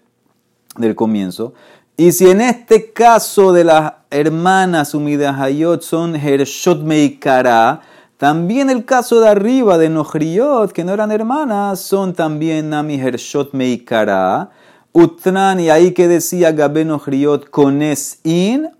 del 0.76 0.94
comienzo. 0.94 1.54
Y 1.96 2.12
si 2.12 2.30
en 2.30 2.40
este 2.40 2.92
caso 2.92 3.52
de 3.52 3.64
las 3.64 3.92
hermanas 4.10 4.94
Umidahayot 4.94 5.82
son 5.82 6.14
Jereshot 6.14 6.82
Meikara, 6.82 7.82
también 8.18 8.68
el 8.68 8.84
caso 8.84 9.20
de 9.20 9.28
arriba 9.28 9.78
de 9.78 9.88
Nohriot, 9.88 10.72
que 10.72 10.82
no 10.82 10.92
eran 10.92 11.12
hermanas, 11.12 11.78
son 11.78 12.14
también 12.14 12.68
Nami 12.68 13.00
Hershot 13.00 13.52
Meikara. 13.52 14.50
Utran, 14.90 15.60
y 15.60 15.70
ahí 15.70 15.92
que 15.92 16.08
decía 16.08 16.50
Gabe 16.50 16.84
Nohriot 16.84 17.48
con 17.48 17.80
es 17.80 18.18
in, 18.24 18.70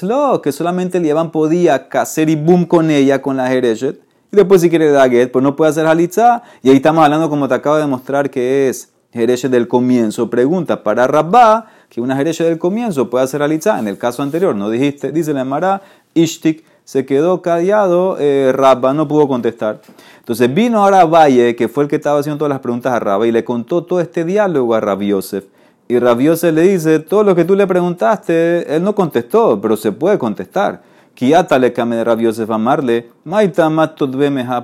lo, 0.00 0.40
que 0.40 0.52
solamente 0.52 0.96
el 0.96 1.04
Yaban 1.04 1.30
podía 1.32 1.86
hacer 1.92 2.30
y 2.30 2.36
boom 2.36 2.64
con 2.64 2.90
ella, 2.90 3.20
con 3.20 3.36
la 3.36 3.52
Hereshet. 3.52 4.00
Y 4.30 4.36
después 4.36 4.60
si 4.60 4.68
quiere 4.68 4.90
Daget, 4.90 5.32
pues 5.32 5.42
no 5.42 5.56
puede 5.56 5.70
hacer 5.70 5.86
Halitza. 5.86 6.42
Y 6.62 6.70
ahí 6.70 6.76
estamos 6.76 7.02
hablando, 7.04 7.30
como 7.30 7.48
te 7.48 7.54
acabo 7.54 7.76
de 7.76 7.86
mostrar, 7.86 8.30
que 8.30 8.68
es 8.68 8.92
Hereshet 9.12 9.50
del 9.50 9.68
comienzo. 9.68 10.28
Pregunta 10.28 10.82
para 10.82 11.06
Rabba, 11.06 11.66
que 11.88 12.00
una 12.02 12.20
Hereshet 12.20 12.46
del 12.46 12.58
comienzo 12.58 13.08
puede 13.08 13.24
hacer 13.24 13.42
Halitza. 13.42 13.78
En 13.78 13.88
el 13.88 13.96
caso 13.96 14.22
anterior, 14.22 14.54
no 14.54 14.68
dijiste, 14.68 15.12
dice 15.12 15.32
la 15.32 15.44
Mara, 15.44 15.80
Ishtik 16.12 16.64
se 16.84 17.06
quedó 17.06 17.42
callado, 17.42 18.16
eh, 18.18 18.52
Rabba 18.54 18.92
no 18.92 19.08
pudo 19.08 19.28
contestar. 19.28 19.80
Entonces 20.18 20.52
vino 20.52 20.82
ahora 20.82 21.04
Valle, 21.06 21.56
que 21.56 21.68
fue 21.68 21.84
el 21.84 21.90
que 21.90 21.96
estaba 21.96 22.20
haciendo 22.20 22.38
todas 22.38 22.50
las 22.50 22.60
preguntas 22.60 22.92
a 22.92 22.98
Rabba, 22.98 23.26
y 23.26 23.32
le 23.32 23.44
contó 23.44 23.84
todo 23.84 24.00
este 24.00 24.24
diálogo 24.24 24.74
a 24.74 24.80
Rabiosef. 24.80 25.44
Y 25.88 25.98
Rabiosef 25.98 26.52
le 26.52 26.62
dice, 26.62 26.98
todo 26.98 27.24
lo 27.24 27.34
que 27.34 27.46
tú 27.46 27.54
le 27.54 27.66
preguntaste, 27.66 28.76
él 28.76 28.82
no 28.82 28.94
contestó, 28.94 29.58
pero 29.58 29.74
se 29.76 29.92
puede 29.92 30.18
contestar. 30.18 30.82
Kiata 31.18 31.58
le 31.58 31.72
came 31.72 31.96
de 31.96 32.04
Rabiosef 32.04 32.48
amarle, 32.48 33.10
Maita 33.24 33.68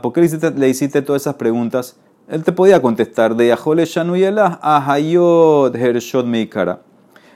¿por 0.00 0.12
qué 0.12 0.20
le 0.20 0.26
hiciste, 0.26 0.52
le 0.52 0.68
hiciste 0.68 1.02
todas 1.02 1.22
esas 1.22 1.34
preguntas? 1.34 1.96
Él 2.28 2.44
te 2.44 2.52
podía 2.52 2.80
contestar 2.80 3.34
de 3.34 3.48
Yahole 3.48 3.84
Shanuyela 3.84 4.60
a 4.62 4.96
Hershot 4.96 6.24
Meikara. 6.24 6.78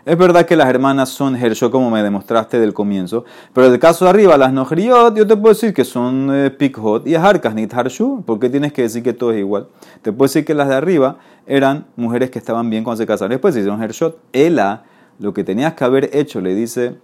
Es 0.06 0.16
verdad 0.16 0.46
que 0.46 0.54
las 0.54 0.68
hermanas 0.68 1.08
son 1.08 1.34
Hershot, 1.34 1.72
como 1.72 1.90
me 1.90 2.00
demostraste 2.04 2.60
del 2.60 2.72
comienzo, 2.72 3.24
pero 3.52 3.66
en 3.66 3.72
el 3.72 3.80
caso 3.80 4.04
de 4.04 4.10
arriba, 4.12 4.36
las 4.36 4.52
Nohriot, 4.52 5.16
yo 5.16 5.26
te 5.26 5.36
puedo 5.36 5.52
decir 5.52 5.74
que 5.74 5.84
son 5.84 6.30
eh, 6.32 6.50
Pikhot 6.52 7.04
y 7.08 7.16
Harkas 7.16 7.56
Nit 7.56 7.74
Harshu. 7.74 8.22
¿Por 8.24 8.38
qué 8.38 8.48
tienes 8.48 8.72
que 8.72 8.82
decir 8.82 9.02
que 9.02 9.14
todo 9.14 9.32
es 9.32 9.40
igual? 9.40 9.66
Te 10.00 10.12
puedo 10.12 10.28
decir 10.28 10.44
que 10.44 10.54
las 10.54 10.68
de 10.68 10.76
arriba 10.76 11.18
eran 11.44 11.86
mujeres 11.96 12.30
que 12.30 12.38
estaban 12.38 12.70
bien 12.70 12.84
cuando 12.84 12.98
se 12.98 13.06
casaron. 13.08 13.30
Después 13.30 13.52
se 13.52 13.60
hicieron 13.62 13.82
Hershot. 13.82 14.16
Ela, 14.32 14.84
lo 15.18 15.34
que 15.34 15.42
tenías 15.42 15.74
que 15.74 15.82
haber 15.82 16.08
hecho, 16.12 16.40
le 16.40 16.54
dice 16.54 16.98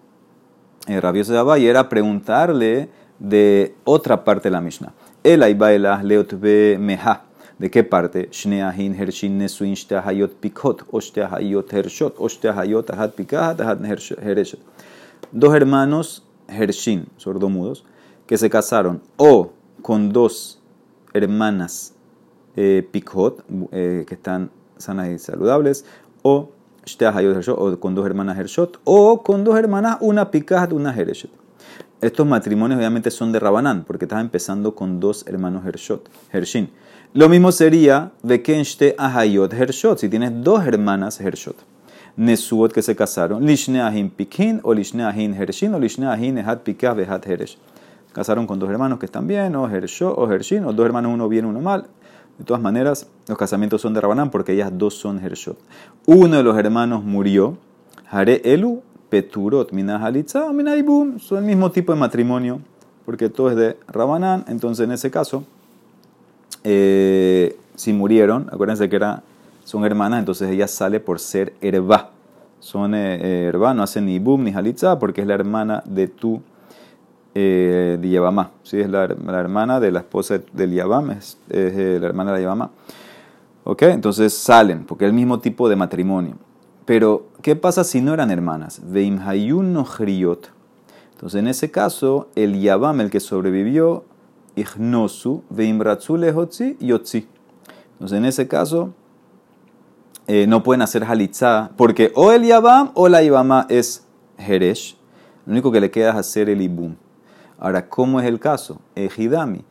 Rabioso 0.87 1.33
de 1.33 1.39
Abaye, 1.39 1.69
era 1.69 1.89
preguntarle 1.89 2.89
de 3.19 3.75
otra 3.85 4.25
parte 4.25 4.49
de 4.49 4.53
la 4.53 4.61
Mishnah. 4.61 4.93
Ela 5.23 5.49
y 5.49 5.55
Baila 5.55 6.03
Leotbe 6.03 6.77
Meha. 6.79 7.25
¿De 7.59 7.71
qué 7.71 7.85
parte? 7.85 8.29
Shneahin 8.31 8.95
Hershin 8.95 9.39
Nesuin 9.39 9.75
Shtehayot 9.75 10.35
Pikot, 10.41 10.83
o 10.91 11.01
Shtehayot 11.01 11.73
Hershot, 11.73 12.17
o 12.19 12.29
Shtehayot 12.29 12.91
Ahat 12.91 13.15
Pikahat, 13.15 13.61
Ahat 13.61 13.79
Hereshet. 14.21 14.61
Dos 15.33 15.55
hermanos 15.55 16.25
Hershin, 16.49 17.07
sordomudos, 17.17 17.85
que 18.27 18.37
se 18.37 18.51
casaron 18.51 19.01
o 19.17 19.53
con 19.83 20.13
dos 20.13 20.61
hermanas 21.13 21.95
eh, 22.57 22.87
Pikot, 22.91 23.45
eh, 23.73 24.05
que 24.07 24.15
están 24.15 24.51
sanas 24.77 25.09
y 25.09 25.19
saludables, 25.19 25.85
o 26.23 26.51
o 27.57 27.81
con 27.81 27.95
dos 27.95 28.07
hermanas 28.07 28.39
Hershot, 28.39 28.81
o 28.85 29.23
con 29.23 29.45
dos 29.45 29.59
hermanas, 29.59 29.99
una 30.01 30.31
Pikahat, 30.31 30.73
una 30.73 30.95
Hereshet. 30.95 31.31
Estos 32.01 32.27
matrimonios 32.27 32.79
obviamente 32.79 33.11
son 33.11 33.33
de 33.33 33.41
Rabanán, 33.41 33.85
porque 33.85 34.05
estás 34.05 34.21
empezando 34.21 34.75
con 34.75 35.01
dos 35.01 35.25
hermanos 35.27 35.65
Hershot, 35.65 36.11
Hershin. 36.33 36.71
Lo 37.15 37.29
mismo 37.29 37.51
sería 37.51 38.13
Vekenshte 38.23 38.95
Ahayot 38.99 39.53
Hershot, 39.55 39.99
si 39.99 40.09
tienes 40.09 40.33
dos 40.43 40.67
hermanas 40.67 41.21
Hershot. 41.21 41.57
Nesuot 42.17 42.73
que 42.73 42.83
se 42.83 42.95
casaron, 42.95 43.45
Lishneahin 43.47 44.11
Pikin 44.11 44.61
o 44.63 44.75
Lishneahin 44.75 45.35
Hershin 45.35 45.75
o 45.75 45.79
Lishneahin 45.79 46.39
Ehat 46.39 46.63
Pikah 46.63 46.95
Behat 46.95 47.27
Heresh. 47.27 47.57
Casaron 48.13 48.47
con 48.47 48.59
dos 48.59 48.69
hermanos 48.69 48.99
que 48.99 49.07
están 49.07 49.27
bien, 49.27 49.57
o 49.57 49.69
Hershot 49.69 50.15
o 50.17 50.31
Hershin, 50.31 50.65
o 50.65 50.73
dos 50.73 50.85
hermanos, 50.85 51.13
uno 51.13 51.29
bien, 51.29 51.47
uno 51.47 51.61
mal. 51.61 51.87
De 52.39 52.45
todas 52.45 52.63
maneras, 52.63 53.09
los 53.29 53.39
casamientos 53.39 53.81
son 53.81 53.95
de 53.95 54.01
Rabanán 54.01 54.31
porque 54.31 54.53
ellas 54.53 54.73
dos 54.73 54.95
son 54.95 55.25
Hershot. 55.25 55.57
Uno 56.07 56.37
de 56.37 56.43
los 56.43 56.57
hermanos 56.57 57.05
murió, 57.05 57.57
Hare 58.11 58.43
Elu 58.45 58.83
Peturot 59.09 59.73
Minahalitza 59.73 60.53
Minaibum, 60.53 61.19
son 61.19 61.39
el 61.39 61.45
mismo 61.45 61.71
tipo 61.71 61.93
de 61.93 61.99
matrimonio 61.99 62.61
porque 63.05 63.29
todo 63.29 63.51
es 63.51 63.57
de 63.57 63.77
Rabanán, 63.87 64.45
entonces 64.49 64.85
en 64.85 64.93
ese 64.93 65.11
caso 65.11 65.45
eh, 66.65 67.57
si 67.75 67.93
murieron, 67.93 68.49
acuérdense 68.51 68.89
que 68.89 68.97
era, 68.97 69.23
son 69.65 69.85
hermanas, 69.85 70.21
entonces 70.21 70.51
ella 70.51 70.67
sale 70.67 71.01
por 71.01 71.21
ser 71.21 71.55
herba. 71.61 72.11
Son 72.61 72.95
eh, 72.95 73.49
herba, 73.49 73.75
no 73.75 73.83
hacen 73.83 74.07
ni 74.07 74.19
boom 74.19 74.45
ni 74.45 74.53
halitza 74.53 74.99
porque 74.99 75.21
es 75.21 75.27
la 75.27 75.35
hermana 75.35 75.83
de 75.85 76.09
tu 76.09 76.41
eh, 77.35 77.99
de 78.01 78.47
¿sí? 78.63 78.81
Es 78.81 78.89
la, 78.89 79.05
hermana 79.05 79.81
de 79.81 79.91
la 79.91 80.01
esposa 80.01 80.41
del 80.53 80.73
Yabam, 80.73 81.11
es, 81.11 81.39
la 81.49 82.07
hermana 82.07 82.33
de 82.33 82.45
la 82.45 82.71
¿Ok? 83.65 83.83
Entonces 83.83 84.35
salen, 84.35 84.85
porque 84.85 85.05
es 85.05 85.09
el 85.09 85.15
mismo 85.15 85.41
tipo 85.41 85.69
de 85.69 85.77
matrimonio. 85.77 86.37
Pero, 86.85 87.29
¿qué 87.43 87.57
pasa 87.57 87.83
si 87.83 88.01
no 88.01 88.13
eran 88.13 88.31
hermanas? 88.31 88.81
Veim 88.85 89.19
hayun 89.19 89.73
no 89.73 89.87
Entonces, 89.99 91.39
en 91.39 91.49
ese 91.49 91.71
caso, 91.71 92.29
el 92.35 92.61
Yabam, 92.61 93.01
el 93.01 93.11
que 93.11 93.21
sobrevivió, 93.21 94.05
ignosu, 94.55 95.43
veim 95.51 95.81
lehotzi 95.81 96.77
yotzi. 96.79 97.27
Entonces, 97.95 98.19
en 98.19 98.27
ese 98.27 98.47
caso, 98.47 98.93
eh, 100.27 100.47
no 100.47 100.63
pueden 100.63 100.83
hacer 100.83 101.05
halitzá, 101.05 101.71
porque 101.77 102.13
o 102.15 102.33
el 102.33 102.45
Yabam 102.45 102.91
o 102.95 103.09
la 103.09 103.23
Yabama 103.23 103.67
es 103.69 104.07
Heresh. 104.39 104.97
Lo 105.47 105.53
único 105.53 105.73
que 105.73 105.81
le 105.81 105.91
queda 105.91 106.11
es 106.11 106.17
hacer 106.17 106.49
el 106.49 106.63
Ibum. 106.63 106.97
Ahora, 107.59 107.89
¿cómo 107.89 108.21
es 108.21 108.27
el 108.27 108.39
caso? 108.39 108.81
Ejidami. 108.95 109.65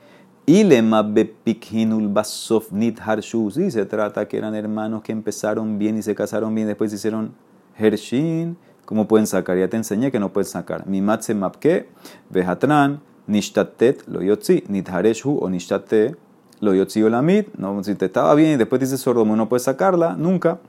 Ilema 0.46 1.04
bepikhinul 1.04 2.08
basof 2.10 2.72
nit 2.72 3.00
harshu. 3.00 3.50
Sí, 3.52 3.72
se 3.72 3.86
trata 3.86 4.28
que 4.28 4.38
eran 4.38 4.56
hermanos 4.56 5.02
que 5.02 5.12
empezaron 5.12 5.80
bien 5.80 5.98
y 5.98 6.02
se 6.02 6.14
casaron 6.16 6.54
bien, 6.54 6.68
después 6.68 6.92
hicieron 6.94 7.34
hershin. 7.78 8.58
¿Cómo 8.86 9.08
pueden 9.08 9.28
sacar? 9.28 9.58
Ya 9.58 9.70
te 9.70 9.78
enseñé 9.78 10.12
que 10.12 10.20
no 10.20 10.34
pueden 10.34 10.50
sacar. 10.50 10.86
Mimatse 10.86 11.34
mapke, 11.34 11.88
vejatran, 12.30 13.00
nishtatet, 13.28 14.06
lo 14.08 14.22
yotzi, 14.22 14.66
nit 14.68 14.90
hareshu 14.90 15.38
o 15.38 15.50
nishtate, 15.50 16.16
lo 16.60 16.74
yotzi 16.74 17.02
o 17.04 17.10
lamit. 17.10 17.54
No, 17.56 17.82
si 17.84 17.96
te 17.96 18.06
estaba 18.06 18.36
bien 18.36 18.52
y 18.52 18.56
después 18.58 18.82
dices 18.82 19.00
sordo, 19.00 19.24
no 19.24 19.48
puedes 19.48 19.64
sacarla, 19.64 20.16
nunca. 20.18 20.60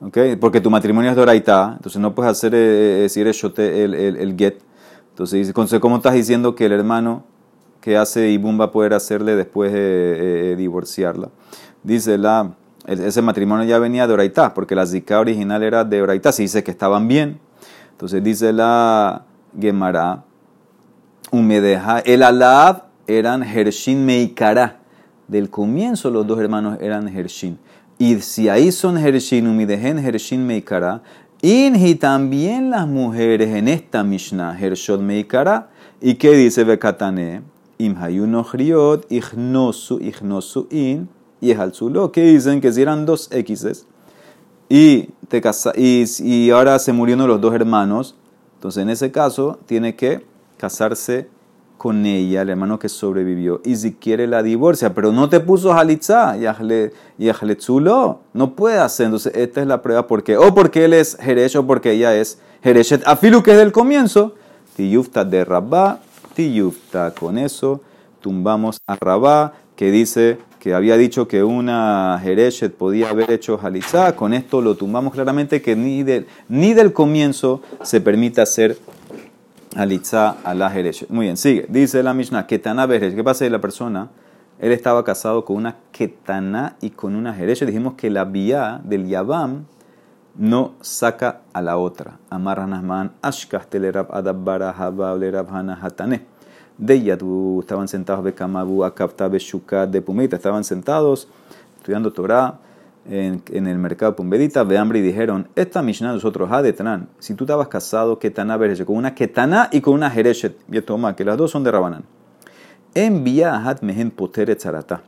¿Okay? 0.00 0.36
Porque 0.36 0.60
tu 0.60 0.70
matrimonio 0.70 1.10
es 1.10 1.16
doraita, 1.16 1.74
entonces 1.76 2.00
no 2.00 2.14
puedes 2.14 2.32
hacer, 2.32 2.54
eh, 2.54 3.02
decir 3.02 3.26
el, 3.26 3.94
el, 3.94 4.16
el, 4.16 4.36
get. 4.36 4.60
Entonces, 5.14 5.52
¿cómo 5.80 5.96
estás 5.96 6.14
diciendo 6.14 6.54
que 6.54 6.66
el 6.66 6.72
hermano 6.72 7.24
que 7.84 7.98
hace 7.98 8.30
Ibum 8.30 8.58
va 8.58 8.64
a 8.64 8.72
poder 8.72 8.94
hacerle 8.94 9.36
después 9.36 9.70
de 9.70 10.56
divorciarla. 10.56 11.28
Dice 11.82 12.16
la, 12.16 12.54
ese 12.86 13.20
matrimonio 13.20 13.66
ya 13.66 13.78
venía 13.78 14.06
de 14.06 14.14
Oraitá, 14.14 14.54
porque 14.54 14.74
la 14.74 14.86
zika 14.86 15.20
original 15.20 15.62
era 15.62 15.84
de 15.84 16.00
Oraitá, 16.00 16.32
se 16.32 16.40
dice 16.40 16.64
que 16.64 16.70
estaban 16.70 17.08
bien. 17.08 17.38
Entonces 17.90 18.24
dice 18.24 18.54
la 18.54 19.26
Gemara, 19.60 20.24
Humedeja, 21.30 21.98
el 21.98 22.22
Alab 22.22 22.84
eran 23.06 23.42
Hershin 23.42 24.06
Meikara. 24.06 24.78
Del 25.28 25.50
comienzo 25.50 26.10
los 26.10 26.26
dos 26.26 26.40
hermanos 26.40 26.78
eran 26.80 27.06
Hershin. 27.06 27.58
Y 27.98 28.18
si 28.22 28.48
ahí 28.48 28.72
son 28.72 28.96
Hershin, 28.96 29.46
Umidejen 29.46 29.98
Hershin 29.98 30.46
Meikara, 30.46 31.02
Inhi 31.44 31.96
también 31.96 32.70
las 32.70 32.88
mujeres 32.88 33.54
en 33.54 33.68
esta 33.68 34.02
Mishnah, 34.02 34.58
Hershot 34.58 35.02
Meikara. 35.02 35.68
¿Y 36.00 36.14
qué 36.14 36.30
dice 36.30 36.64
Bekatane? 36.64 37.42
Im 37.76 37.94
riot, 38.02 39.02
ignosu, 39.10 40.00
ignosu 40.00 40.66
in, 40.70 41.06
y 41.42 41.52
lo 41.90 42.10
que 42.10 42.22
dicen 42.22 42.62
que 42.62 42.72
si 42.72 42.80
eran 42.80 43.04
dos 43.04 43.28
X's 43.30 43.84
y, 44.70 45.10
te 45.28 45.42
casa, 45.42 45.74
y, 45.76 46.06
y 46.20 46.48
ahora 46.48 46.78
se 46.78 46.94
murieron 46.94 47.28
los 47.28 47.38
dos 47.42 47.54
hermanos, 47.54 48.16
entonces 48.54 48.82
en 48.82 48.88
ese 48.88 49.12
caso 49.12 49.58
tiene 49.66 49.94
que 49.94 50.24
casarse 50.56 51.28
con 51.78 52.06
ella, 52.06 52.42
el 52.42 52.50
hermano 52.50 52.78
que 52.78 52.88
sobrevivió, 52.88 53.60
y 53.64 53.76
si 53.76 53.92
quiere 53.92 54.26
la 54.26 54.42
divorcia, 54.42 54.94
pero 54.94 55.12
no 55.12 55.28
te 55.28 55.40
puso 55.40 55.72
Jalitza, 55.74 56.36
y 57.18 57.28
Ajletzulo, 57.28 58.20
no 58.32 58.54
puede 58.54 58.78
hacer. 58.78 59.06
Entonces, 59.06 59.34
esta 59.34 59.60
es 59.60 59.66
la 59.66 59.82
prueba, 59.82 60.06
porque 60.06 60.36
o 60.36 60.54
porque 60.54 60.84
él 60.86 60.94
es 60.94 61.16
Jeresh 61.20 61.56
o 61.56 61.66
porque 61.66 61.92
ella 61.92 62.14
es 62.14 62.38
Jereshet, 62.62 63.02
afilu 63.06 63.42
que 63.42 63.52
es 63.52 63.58
del 63.58 63.72
comienzo, 63.72 64.34
Tiyufta 64.76 65.24
de 65.24 65.44
Rabba, 65.44 66.00
Tiyufta. 66.34 67.12
Con 67.12 67.38
eso 67.38 67.80
tumbamos 68.20 68.80
a 68.86 68.96
Rabá, 68.96 69.52
que 69.76 69.90
dice 69.90 70.38
que 70.58 70.72
había 70.72 70.96
dicho 70.96 71.28
que 71.28 71.44
una 71.44 72.18
Jereshet 72.22 72.74
podía 72.74 73.10
haber 73.10 73.30
hecho 73.30 73.60
Halitzá. 73.62 74.16
Con 74.16 74.32
esto 74.32 74.62
lo 74.62 74.76
tumbamos 74.76 75.12
claramente 75.12 75.60
que 75.60 75.76
ni 75.76 76.02
del, 76.02 76.26
ni 76.48 76.72
del 76.72 76.94
comienzo 76.94 77.60
se 77.82 78.00
permite 78.00 78.40
hacer 78.40 78.78
Halitzá 79.76 80.36
a 80.44 80.54
la 80.54 80.70
Jereshet. 80.70 81.10
Muy 81.10 81.26
bien, 81.26 81.36
sigue. 81.36 81.66
Dice 81.68 82.02
la 82.02 82.14
Mishnah, 82.14 82.46
Ketana 82.46 82.86
Beresh. 82.86 83.14
¿Qué 83.14 83.24
pasa 83.24 83.44
de 83.44 83.50
la 83.50 83.60
persona? 83.60 84.08
Él 84.60 84.70
estaba 84.70 85.02
casado 85.02 85.44
con 85.44 85.56
una 85.56 85.76
Ketana 85.90 86.76
y 86.80 86.90
con 86.90 87.16
una 87.16 87.34
Jereshet. 87.34 87.66
Dijimos 87.66 87.94
que 87.94 88.08
la 88.08 88.24
vía 88.24 88.80
del 88.84 89.08
Yabam 89.08 89.64
no 90.36 90.74
saca 90.80 91.40
a 91.52 91.60
la 91.60 91.76
otra. 91.76 92.18
Amarranasman 92.30 93.12
ashkah 93.20 93.64
telerab 93.68 94.14
adabbara 94.14 94.70
haba 94.70 95.12
lerab 95.16 95.50
hana 95.50 95.76
hatane. 95.82 96.24
De 96.78 97.02
Yadu 97.02 97.60
estaban 97.60 97.88
sentados 97.88 98.24
bekamabu 98.24 98.84
akapta 98.84 99.28
beshuka 99.28 99.86
de 99.86 100.00
pumita. 100.00 100.36
Estaban 100.36 100.62
sentados 100.62 101.26
estudiando 101.78 102.12
Torah 102.12 102.60
en, 103.10 103.66
el 103.66 103.78
mercado 103.78 104.16
Pumbedita, 104.16 104.64
de 104.64 104.78
hambre 104.78 104.98
y 104.98 105.02
dijeron, 105.02 105.48
esta 105.56 105.82
Mishnah 105.82 106.12
nosotros, 106.12 106.50
Adetran, 106.50 107.08
si 107.18 107.34
tú 107.34 107.44
estabas 107.44 107.68
casado, 107.68 108.18
Ketana 108.18 108.58
con 108.84 108.96
una 108.96 109.14
Ketana 109.14 109.68
y 109.72 109.80
con 109.80 109.94
una 109.94 110.10
Jereshet, 110.10 110.56
y 110.70 110.80
toma, 110.80 111.14
que 111.16 111.24
las 111.24 111.36
dos 111.36 111.50
son 111.50 111.64
de 111.64 111.70
Rabanán. 111.70 112.04
Envía 112.94 113.56
a 113.56 113.76
Mehen 113.82 114.10
Poteret 114.10 114.60
Zarata 114.60 115.02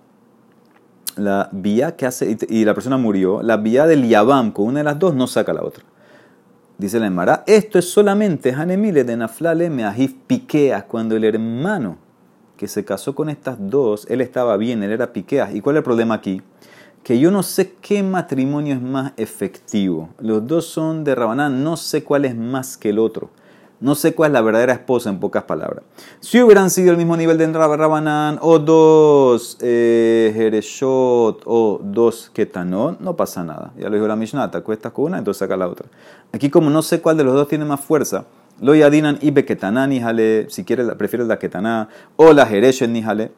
la 1.17 1.49
vía 1.51 1.97
que 1.97 2.07
hace, 2.07 2.37
y 2.49 2.65
la 2.65 2.75
persona 2.75 2.99
murió, 2.99 3.43
la 3.43 3.57
vía 3.57 3.87
del 3.87 4.07
Yabam 4.07 4.53
con 4.53 4.67
una 4.67 4.81
de 4.81 4.85
las 4.85 4.99
dos 4.99 5.15
no 5.15 5.27
saca 5.27 5.53
la 5.53 5.63
otra. 5.63 5.83
Dice 6.79 7.01
la 7.01 7.07
Emara, 7.07 7.43
esto 7.47 7.79
es 7.79 7.91
solamente 7.91 8.53
Hanemile 8.53 9.03
de 9.03 9.17
Naflale 9.17 9.71
Meahif 9.71 10.15
Piqueas, 10.27 10.85
cuando 10.85 11.17
el 11.17 11.25
hermano 11.25 11.97
que 12.59 12.69
se 12.69 12.85
casó 12.85 13.15
con 13.15 13.31
estas 13.31 13.57
dos, 13.59 14.07
él 14.11 14.21
estaba 14.21 14.57
bien, 14.57 14.83
él 14.83 14.91
era 14.91 15.13
Piqueas. 15.13 15.55
¿Y 15.55 15.61
cuál 15.61 15.77
es 15.77 15.79
el 15.79 15.85
problema 15.85 16.15
aquí? 16.15 16.43
Que 17.07 17.21
yo 17.21 17.31
no 17.31 17.45
sé 17.45 17.75
qué 17.81 18.03
matrimonio 18.03 18.75
es 18.75 18.83
más 18.83 19.13
efectivo. 19.17 20.09
Los 20.19 20.45
dos 20.45 20.67
son 20.67 21.05
de 21.05 21.15
Rabanán, 21.15 21.63
no 21.63 21.77
sé 21.77 22.03
cuál 22.03 22.25
es 22.25 22.35
más 22.35 22.77
que 22.77 22.89
el 22.89 22.99
otro. 22.99 23.31
No 23.79 23.95
sé 23.95 24.13
cuál 24.13 24.31
es 24.31 24.33
la 24.33 24.41
verdadera 24.41 24.73
esposa 24.73 25.09
en 25.09 25.21
pocas 25.21 25.45
palabras. 25.45 25.85
Si 26.19 26.43
hubieran 26.43 26.69
sido 26.69 26.91
el 26.91 26.97
mismo 26.97 27.17
nivel 27.17 27.39
de 27.39 27.47
Rabanán 27.53 28.41
o 28.43 28.59
dos 28.59 29.57
eh, 29.61 30.33
Jereshot 30.35 31.43
o 31.47 31.81
dos 31.81 32.33
Ketanot, 32.35 32.99
no 32.99 33.15
pasa 33.15 33.45
nada. 33.45 33.73
Ya 33.79 33.89
lo 33.89 33.95
dijo 33.95 34.09
la 34.09 34.17
Mishnah, 34.17 34.51
te 34.51 34.59
acuestas 34.59 34.91
con 34.91 35.05
una, 35.05 35.19
entonces 35.19 35.39
saca 35.39 35.57
la 35.57 35.69
otra. 35.69 35.87
Aquí 36.33 36.51
como 36.51 36.71
no 36.71 36.83
sé 36.83 37.01
cuál 37.01 37.17
de 37.17 37.23
los 37.23 37.35
dos 37.35 37.47
tiene 37.47 37.65
más 37.65 37.79
fuerza, 37.83 38.25
lo 38.61 38.75
yadinan 38.75 39.21
ibe 39.23 39.45
Ketaná 39.45 39.87
ni 39.87 40.01
jale, 40.01 40.49
si 40.51 40.65
quieres, 40.65 40.91
prefieres 40.99 41.29
la 41.29 41.39
Ketaná, 41.39 41.89
o 42.17 42.33
la 42.33 42.47
Jereshet 42.47 42.91
ni 42.91 43.01
jale. 43.01 43.31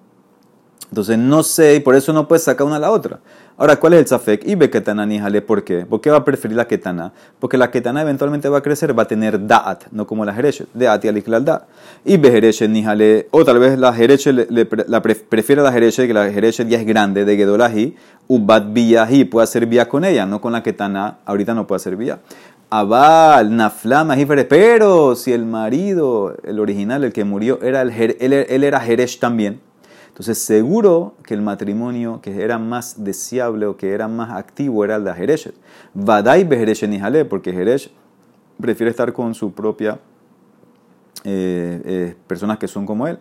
Entonces 0.91 1.19
no 1.19 1.43
sé 1.43 1.75
y 1.75 1.81
por 1.81 1.95
eso 1.95 2.15
no 2.15 2.29
puedes 2.29 2.45
sacar 2.45 2.67
una 2.67 2.77
a 2.77 2.79
la 2.79 2.91
otra. 2.91 3.21
Ahora, 3.61 3.75
¿cuál 3.75 3.95
es 3.95 3.99
el 3.99 4.07
zafek? 4.07 4.47
Y 4.47 4.55
ve 4.55 4.71
ketana 4.71 5.05
jale, 5.19 5.43
¿por 5.43 5.65
qué? 5.65 5.85
¿Por 5.85 6.01
qué 6.01 6.11
va 6.11 6.19
a 6.19 6.25
preferir 6.25 6.57
la 6.57 6.69
ketana? 6.69 7.13
Porque 7.41 7.59
la 7.59 7.73
ketana 7.73 8.03
eventualmente 8.03 8.49
va 8.49 8.59
a 8.59 8.63
crecer, 8.63 8.97
va 8.97 9.03
a 9.03 9.09
tener 9.09 9.49
da'at, 9.49 9.87
no 9.91 10.07
como 10.07 10.25
la 10.25 10.33
jereshet. 10.33 10.69
Da'at 10.75 11.05
y 11.05 11.09
aliklal 11.09 11.45
da. 11.45 11.67
Y 12.05 12.19
ve 12.19 12.31
jereshet 12.31 12.71
jale, 12.85 13.27
o 13.33 13.45
tal 13.45 13.59
vez 13.59 13.77
la 13.77 13.93
jereshet 13.93 14.49
la 14.49 15.03
prefiere 15.03 15.61
la 15.61 15.73
jereshet, 15.73 16.07
que 16.07 16.15
la 16.15 16.31
jereshet 16.31 16.69
ya 16.69 16.79
es 16.79 16.87
grande, 16.87 17.25
de 17.25 17.37
gedolahi, 17.37 17.97
ubat 18.29 18.73
biyahi, 18.73 19.25
puede 19.25 19.43
hacer 19.43 19.67
vía 19.67 19.89
con 19.89 20.05
ella, 20.05 20.25
no 20.25 20.41
con 20.41 20.53
la 20.53 20.63
ketana, 20.63 21.19
ahorita 21.25 21.53
no 21.53 21.67
puede 21.67 21.79
hacer 21.79 21.97
vía. 21.97 22.21
Abal, 22.71 23.57
naflama, 23.57 24.15
pero 24.49 25.17
si 25.17 25.33
el 25.33 25.45
marido, 25.45 26.37
el 26.45 26.61
original, 26.61 27.03
el 27.03 27.13
que 27.13 27.25
murió, 27.25 27.59
era 27.61 27.83
el, 27.83 27.91
él, 27.91 28.33
él 28.33 28.63
era 28.63 28.79
jeresh 28.79 29.19
también, 29.19 29.61
entonces, 30.19 30.39
seguro 30.43 31.15
que 31.23 31.33
el 31.33 31.43
matrimonio 31.43 32.19
que 32.21 32.43
era 32.43 32.59
más 32.59 33.05
deseable 33.05 33.67
o 33.67 33.77
que 33.77 33.93
era 33.93 34.09
más 34.09 34.37
activo 34.37 34.85
era 34.85 34.97
el 34.97 35.05
de 35.05 35.15
Jereshet. 35.15 35.55
Vadai 35.95 36.43
Bejereshet 36.43 36.91
Nihale, 36.91 37.25
porque 37.25 37.53
Jeresh 37.53 37.89
prefiere 38.61 38.91
estar 38.91 39.13
con 39.13 39.33
su 39.33 39.53
propia 39.53 40.01
eh, 41.23 41.81
eh, 41.85 42.17
personas 42.27 42.59
que 42.59 42.67
son 42.67 42.85
como 42.85 43.07
él. 43.07 43.21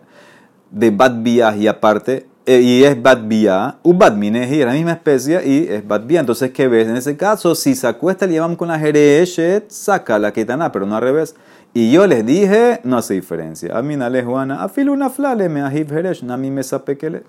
De 0.72 0.90
Bad 0.90 1.24
y 1.24 1.68
aparte, 1.68 2.26
eh, 2.44 2.62
y 2.62 2.82
es 2.82 3.00
Bad 3.00 3.28
Bia, 3.28 3.76
un 3.84 3.96
Bad 3.96 4.16
Mineji, 4.16 4.58
es 4.58 4.66
la 4.66 4.72
misma 4.72 4.92
especie 4.94 5.40
y 5.46 5.68
es 5.68 5.86
Bad 5.86 6.10
Entonces, 6.10 6.50
¿qué 6.50 6.66
ves? 6.66 6.88
En 6.88 6.96
ese 6.96 7.16
caso, 7.16 7.54
si 7.54 7.76
se 7.76 7.86
acuesta 7.86 8.24
el 8.24 8.32
llevamos 8.32 8.58
con 8.58 8.66
la 8.66 8.76
Jereshet, 8.76 9.70
saca 9.70 10.18
la 10.18 10.32
Ketana, 10.32 10.72
pero 10.72 10.84
no 10.84 10.96
al 10.96 11.02
revés. 11.02 11.36
Y 11.74 11.92
yo 11.92 12.06
les 12.06 12.24
dije, 12.24 12.80
no 12.84 12.96
hace 12.96 13.14
diferencia. 13.14 13.76
A 13.76 13.82
mí 13.82 13.96
le 13.96 14.22
Juana, 14.24 14.62
afil 14.62 14.90
una 14.90 15.10
flale 15.10 15.48
me 15.48 15.62
ahib 15.62 15.92
Heresh, 15.92 16.22
nami 16.22 16.50
me 16.50 16.62
sapekele. 16.62 17.24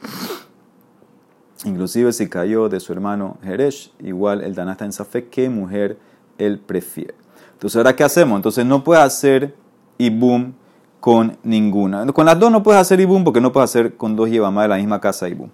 Inclusive 1.65 2.13
si 2.13 2.29
cayó 2.29 2.69
de 2.69 2.79
su 2.79 2.93
hermano 2.93 3.37
Heresh, 3.43 3.91
igual 3.99 4.41
el 4.41 4.55
Daná 4.55 4.73
está 4.73 4.85
en 4.85 4.93
Safek, 4.93 5.29
¿qué 5.29 5.49
mujer 5.49 5.97
él 6.37 6.59
prefiere? 6.59 7.15
Entonces, 7.53 7.75
¿ahora 7.75 7.93
qué 7.95 8.05
hacemos? 8.05 8.37
Entonces 8.37 8.65
no 8.65 8.83
puede 8.83 9.01
hacer 9.01 9.53
Ibum 9.97 10.53
con 11.01 11.37
ninguna. 11.43 12.05
Con 12.07 12.25
las 12.25 12.39
dos 12.39 12.49
no 12.49 12.63
puedes 12.63 12.79
hacer 12.79 13.01
Ibum 13.01 13.25
porque 13.25 13.41
no 13.41 13.51
puedes 13.51 13.69
hacer 13.69 13.95
con 13.97 14.15
dos 14.15 14.29
más 14.29 14.63
de 14.63 14.67
la 14.69 14.77
misma 14.77 15.01
casa 15.01 15.27
Ibum. 15.27 15.49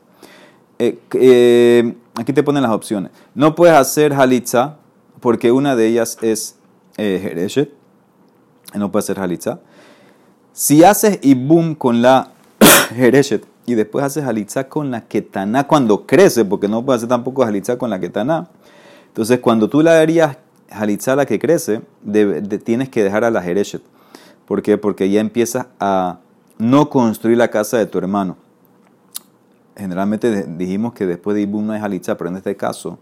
Eh, 0.78 1.00
eh, 1.14 1.96
aquí 2.14 2.34
te 2.34 2.44
ponen 2.44 2.62
las 2.62 2.72
opciones. 2.72 3.12
No 3.34 3.56
puedes 3.56 3.76
hacer 3.76 4.14
Halitza 4.14 4.78
porque 5.22 5.52
una 5.52 5.76
de 5.76 5.88
ellas 5.88 6.20
es 6.22 6.60
eh, 6.98 7.20
no 8.78 8.92
puede 8.92 9.04
ser 9.04 9.20
halitza. 9.20 9.60
Si 10.54 10.84
haces 10.84 11.20
ibum 11.22 11.76
con 11.76 12.02
la 12.02 12.32
Jereshet, 12.96 13.46
y 13.66 13.74
después 13.74 14.06
haces 14.06 14.24
halitza 14.24 14.70
con 14.70 14.92
la 14.92 15.02
ketaná 15.02 15.66
cuando 15.66 16.06
crece, 16.06 16.46
porque 16.46 16.68
no 16.68 16.86
puedes 16.86 17.00
hacer 17.00 17.10
tampoco 17.10 17.44
halitza 17.44 17.78
con 17.78 17.90
la 17.90 18.00
ketaná. 18.00 18.48
Entonces, 19.08 19.40
cuando 19.40 19.70
tú 19.70 19.82
le 19.82 19.92
darías 19.92 20.38
halitza 20.70 21.16
la 21.16 21.26
que 21.26 21.40
crece, 21.40 21.82
tienes 22.64 22.90
que 22.90 23.04
dejar 23.04 23.24
a 23.24 23.32
la 23.32 23.42
jereshet. 23.42 23.82
¿Por 24.46 24.62
qué? 24.62 24.78
Porque 24.78 25.10
ya 25.10 25.20
empiezas 25.20 25.68
a 25.80 26.20
no 26.58 26.90
construir 26.90 27.38
la 27.38 27.50
casa 27.50 27.78
de 27.78 27.86
tu 27.86 27.98
hermano. 27.98 28.38
Generalmente 29.76 30.44
dijimos 30.44 30.94
que 30.94 31.06
después 31.06 31.36
de 31.36 31.42
Ibum 31.42 31.66
no 31.66 31.74
hay 31.74 31.82
halitza, 31.82 32.16
pero 32.18 32.30
en 32.30 32.38
este 32.38 32.56
caso, 32.56 32.98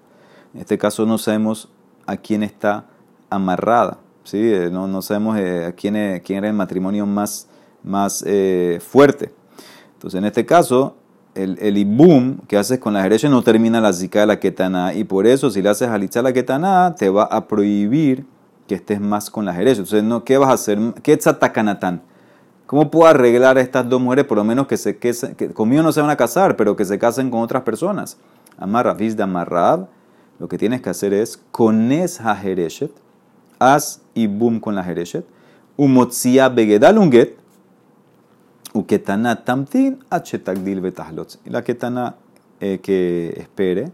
en 0.53 0.61
este 0.61 0.77
caso 0.77 1.05
no 1.05 1.17
sabemos 1.17 1.69
a 2.05 2.17
quién 2.17 2.41
está 2.43 2.85
amarrada. 3.29 3.97
¿Sí? 4.23 4.37
Eh, 4.39 4.69
no, 4.71 4.87
no 4.87 5.01
sabemos 5.01 5.37
eh, 5.37 5.65
a 5.65 5.71
quién, 5.73 6.21
quién 6.23 6.39
era 6.39 6.47
el 6.47 6.53
matrimonio 6.53 7.05
más, 7.05 7.47
más 7.83 8.23
eh, 8.25 8.79
fuerte. 8.85 9.33
Entonces, 9.93 10.17
en 10.17 10.25
este 10.25 10.45
caso, 10.45 10.95
el, 11.35 11.57
el 11.59 11.77
ibum 11.77 12.37
que 12.47 12.57
haces 12.57 12.79
con 12.79 12.93
la 12.93 13.03
derecha 13.03 13.29
no 13.29 13.41
termina 13.41 13.81
la 13.81 13.93
zika 13.93 14.21
de 14.21 14.27
la 14.27 14.39
ketana 14.39 14.93
y 14.93 15.03
por 15.03 15.25
eso 15.25 15.49
si 15.49 15.61
le 15.61 15.69
haces 15.69 15.89
halitza 15.89 16.19
a 16.19 16.23
la 16.23 16.33
ketana 16.33 16.93
te 16.95 17.09
va 17.09 17.23
a 17.23 17.47
prohibir 17.47 18.25
que 18.67 18.75
estés 18.75 19.01
más 19.01 19.29
con 19.29 19.45
la 19.45 19.53
derecha. 19.53 19.79
Entonces, 19.81 20.03
no, 20.03 20.23
¿qué 20.23 20.37
vas 20.37 20.49
a 20.49 20.53
hacer? 20.53 20.79
¿Qué 21.01 21.13
es 21.13 21.23
takanatán? 21.23 22.01
¿Cómo 22.65 22.89
puedo 22.89 23.07
arreglar 23.07 23.57
a 23.57 23.61
estas 23.61 23.87
dos 23.87 24.01
mujeres 24.01 24.25
por 24.25 24.37
lo 24.37 24.43
menos 24.43 24.67
que, 24.67 24.77
se, 24.77 24.97
que, 24.97 25.13
conmigo 25.53 25.83
no 25.83 25.91
se 25.91 26.01
van 26.01 26.09
a 26.09 26.15
casar, 26.15 26.55
pero 26.55 26.75
que 26.75 26.85
se 26.85 26.97
casen 26.97 27.29
con 27.29 27.41
otras 27.41 27.63
personas? 27.63 28.17
Amarra, 28.57 28.93
de 28.93 29.21
amarrab, 29.21 29.87
lo 30.39 30.47
que 30.47 30.57
tienes 30.57 30.81
que 30.81 30.89
hacer 30.89 31.13
es 31.13 31.39
con 31.51 31.91
esa 31.91 32.35
jereshet, 32.35 32.91
haz 33.59 33.99
ibum 34.13 34.59
con 34.59 34.75
la 34.75 34.83
jereshet, 34.83 35.25
umotzia 35.77 36.49
begedal 36.49 36.97
unget, 36.97 37.35
uketana 38.73 39.43
tamtin 39.43 39.99
achetagdil 40.09 40.81
betahlot. 40.81 41.39
Y 41.45 41.49
la 41.49 41.63
ketana 41.63 42.15
eh, 42.59 42.79
que 42.81 43.33
espere, 43.37 43.91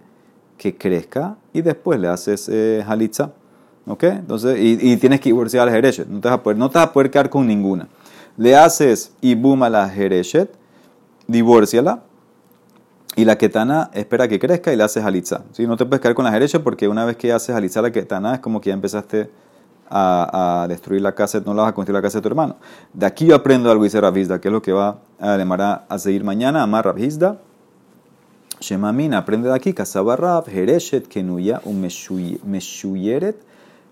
que 0.58 0.76
crezca, 0.76 1.38
y 1.54 1.62
después 1.62 2.00
le 2.00 2.08
haces 2.08 2.50
eh, 2.50 2.84
halitza. 2.88 3.32
¿Ok? 3.88 4.04
Entonces, 4.04 4.60
y, 4.62 4.98
tienes 4.98 5.20
que 5.20 5.30
divorciar 5.30 5.64
a 5.64 5.66
la 5.66 5.72
jereshet. 5.72 6.08
No 6.08 6.20
te, 6.20 6.28
vas 6.28 6.38
a 6.38 6.44
poder, 6.44 6.58
no 6.58 6.70
te 6.70 6.78
vas 6.78 6.88
a 6.88 6.94
poder 6.94 7.10
quedar 7.10 7.30
con 7.30 7.48
ninguna 7.48 7.88
le 8.40 8.56
haces 8.56 9.12
ibum 9.20 9.62
a 9.64 9.70
la 9.70 9.90
jereshet, 9.90 10.50
divórciala, 11.28 12.04
y 13.18 13.26
la 13.26 13.38
ketana 13.38 13.92
espera 13.94 14.30
que 14.30 14.40
crezca 14.40 14.72
y 14.72 14.78
le 14.78 14.84
haces 14.84 15.04
halitza. 15.04 15.44
¿Sí? 15.52 15.68
No 15.68 15.76
te 15.76 15.86
puedes 15.86 16.00
quedar 16.00 16.16
con 16.16 16.24
la 16.24 16.32
jereshet 16.32 16.64
porque 16.64 16.88
una 16.88 17.04
vez 17.04 17.18
que 17.18 17.34
haces 17.34 17.54
halitza 17.54 17.82
la 17.82 17.92
ketana 17.92 18.36
es 18.36 18.40
como 18.40 18.62
que 18.62 18.70
ya 18.70 18.74
empezaste 18.76 19.30
a, 19.90 20.66
destruir 20.70 21.02
la 21.02 21.14
casa, 21.14 21.42
no 21.46 21.54
la 21.54 21.64
vas 21.64 21.72
a 21.72 21.74
construir 21.74 21.96
la 21.96 22.02
casa 22.02 22.20
de 22.20 22.22
tu 22.22 22.28
hermano. 22.28 22.58
De 22.94 23.06
aquí 23.06 23.26
yo 23.28 23.36
aprendo 23.36 23.72
algo, 23.72 23.84
dice 23.84 24.00
Rabizda, 24.00 24.40
que 24.40 24.48
es 24.48 24.52
lo 24.52 24.62
que 24.62 24.72
va 24.72 25.00
a 25.20 25.34
Alemara 25.34 25.86
a 25.90 26.00
seguir 26.00 26.24
mañana, 26.24 26.64
amar 26.64 26.86
Rabizda. 26.86 27.38
Shemamin, 28.60 29.14
aprende 29.14 29.48
de 29.48 29.56
aquí, 29.56 29.74
Kasabarrab, 29.74 30.48
Jereshet, 30.48 31.08
Kenuya, 31.08 31.62
un 31.64 31.82
Meshuyeret, 31.82 33.38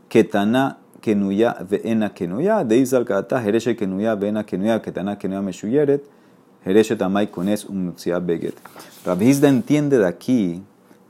Ketana, 0.10 0.78
kenuya 1.02 1.56
ve'ena 1.62 2.10
kenuya, 2.14 2.64
deizal 2.64 3.06
kata 3.06 3.40
hereshe 3.40 3.76
kenuya 3.76 4.16
ve'ena 4.16 4.44
kenuya, 4.44 4.82
ketana 4.82 5.16
kenuya 5.16 5.42
meshuyeret, 5.42 6.02
hereshe 6.66 6.96
tamay 6.96 7.28
kones 7.28 7.66
un 7.66 7.94
beget. 8.26 8.56
Rabhizda 9.06 9.48
entiende 9.48 9.98
de 9.98 10.08
aquí 10.08 10.64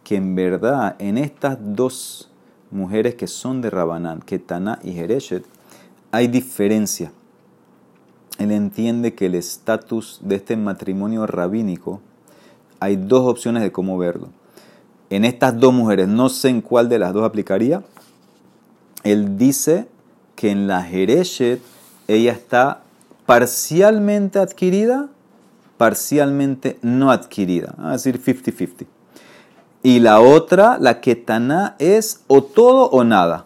que 0.04 0.16
en 0.16 0.36
verdad 0.36 0.96
en 1.00 1.18
estas 1.18 1.58
dos 1.60 2.27
mujeres 2.72 3.16
que 3.16 3.28
son 3.28 3.62
de 3.62 3.70
Rabanán, 3.70 4.22
Ketana 4.22 4.80
y 4.84 4.98
Hereshet, 4.98 5.46
hay 6.12 6.28
diferencia. 6.28 7.12
Él 8.38 8.52
entiende 8.52 9.14
que 9.14 9.28
el 9.28 9.36
estatus 9.36 10.20
de 10.24 10.36
este 10.36 10.56
matrimonio 10.56 11.26
rabínico, 11.26 12.02
hay 12.80 12.96
dos 12.96 13.28
opciones 13.28 13.64
de 13.64 13.72
cómo 13.72 13.98
verlo. 13.98 14.30
En 15.10 15.26
estas 15.26 15.60
dos 15.60 15.74
mujeres, 15.74 16.08
no 16.08 16.30
sé 16.30 16.50
en 16.50 16.62
cuál 16.62 16.90
de 16.90 17.00
las 17.00 17.14
dos 17.14 17.24
aplicaría, 17.24 17.84
él 19.04 19.38
dice 19.38 19.88
que 20.36 20.52
en 20.52 20.68
la 20.68 20.84
Jereshet 20.84 21.62
ella 22.08 22.32
está 22.32 22.84
parcialmente 23.26 24.40
adquirida, 24.40 25.10
parcialmente 25.78 26.78
no 26.82 27.12
adquirida, 27.12 27.76
es 27.94 28.04
decir, 28.04 28.22
50-50. 28.22 28.86
Y 29.88 30.02
la 30.02 30.20
otra, 30.20 30.78
la 30.82 31.00
Ketaná, 31.00 31.78
es 31.80 32.20
o 32.28 32.44
todo 32.44 32.90
o 32.90 33.06
nada. 33.06 33.46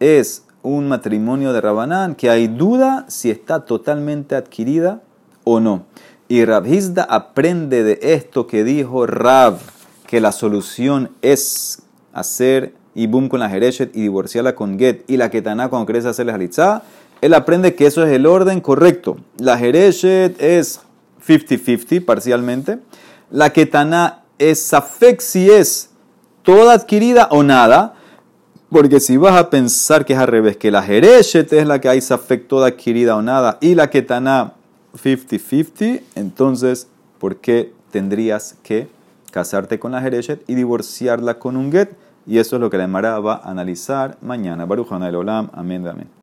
Es 0.00 0.44
un 0.60 0.86
matrimonio 0.86 1.54
de 1.54 1.62
Rabanán 1.62 2.14
que 2.14 2.28
hay 2.28 2.46
duda 2.46 3.06
si 3.08 3.30
está 3.30 3.64
totalmente 3.64 4.36
adquirida 4.36 5.00
o 5.44 5.60
no. 5.60 5.86
Y 6.28 6.44
Rabhizda 6.44 7.04
aprende 7.04 7.84
de 7.84 7.98
esto 8.02 8.46
que 8.46 8.64
dijo 8.64 9.06
Rab, 9.06 9.60
que 10.06 10.20
la 10.20 10.32
solución 10.32 11.10
es 11.22 11.80
hacer 12.12 12.74
boom 12.94 13.30
con 13.30 13.40
la 13.40 13.48
Jereshet 13.48 13.96
y 13.96 14.02
divorciarla 14.02 14.54
con 14.54 14.78
Get 14.78 15.04
y 15.08 15.16
la 15.16 15.30
Ketaná 15.30 15.70
cuando 15.70 15.86
querés 15.86 16.04
hacerle 16.04 16.32
Halitzá, 16.32 16.82
él 17.22 17.32
aprende 17.32 17.74
que 17.74 17.86
eso 17.86 18.04
es 18.04 18.12
el 18.12 18.26
orden 18.26 18.60
correcto. 18.60 19.16
La 19.38 19.56
Jereshet 19.56 20.38
es 20.38 20.82
50-50 21.26 22.04
parcialmente. 22.04 22.78
La 23.30 23.54
Ketaná 23.54 24.21
es 24.50 24.62
Safek 24.62 25.20
si 25.20 25.50
es 25.50 25.90
toda 26.42 26.74
adquirida 26.74 27.28
o 27.30 27.42
nada. 27.42 27.94
Porque 28.70 29.00
si 29.00 29.18
vas 29.18 29.38
a 29.38 29.50
pensar 29.50 30.06
que 30.06 30.14
es 30.14 30.18
al 30.18 30.28
revés, 30.28 30.56
que 30.56 30.70
la 30.70 30.82
Jereshet 30.82 31.52
es 31.52 31.66
la 31.66 31.80
que 31.80 31.90
hay 31.90 32.00
Safek 32.00 32.48
toda 32.48 32.68
adquirida 32.68 33.16
o 33.16 33.22
nada 33.22 33.58
y 33.60 33.74
la 33.74 33.90
Ketaná 33.90 34.54
50-50, 34.96 36.00
entonces, 36.14 36.88
¿por 37.18 37.36
qué 37.36 37.72
tendrías 37.90 38.56
que 38.62 38.88
casarte 39.30 39.78
con 39.78 39.92
la 39.92 40.00
Jereshet 40.00 40.42
y 40.48 40.54
divorciarla 40.54 41.38
con 41.38 41.56
un 41.58 41.70
Get? 41.70 41.90
Y 42.26 42.38
eso 42.38 42.56
es 42.56 42.60
lo 42.60 42.70
que 42.70 42.78
la 42.78 42.84
Emara 42.84 43.18
va 43.18 43.34
a 43.34 43.50
analizar 43.50 44.16
mañana. 44.22 44.64
Baruch 44.64 44.90
el 44.92 45.16
Olam. 45.16 45.50
Amén. 45.52 45.86
Amén. 45.86 46.12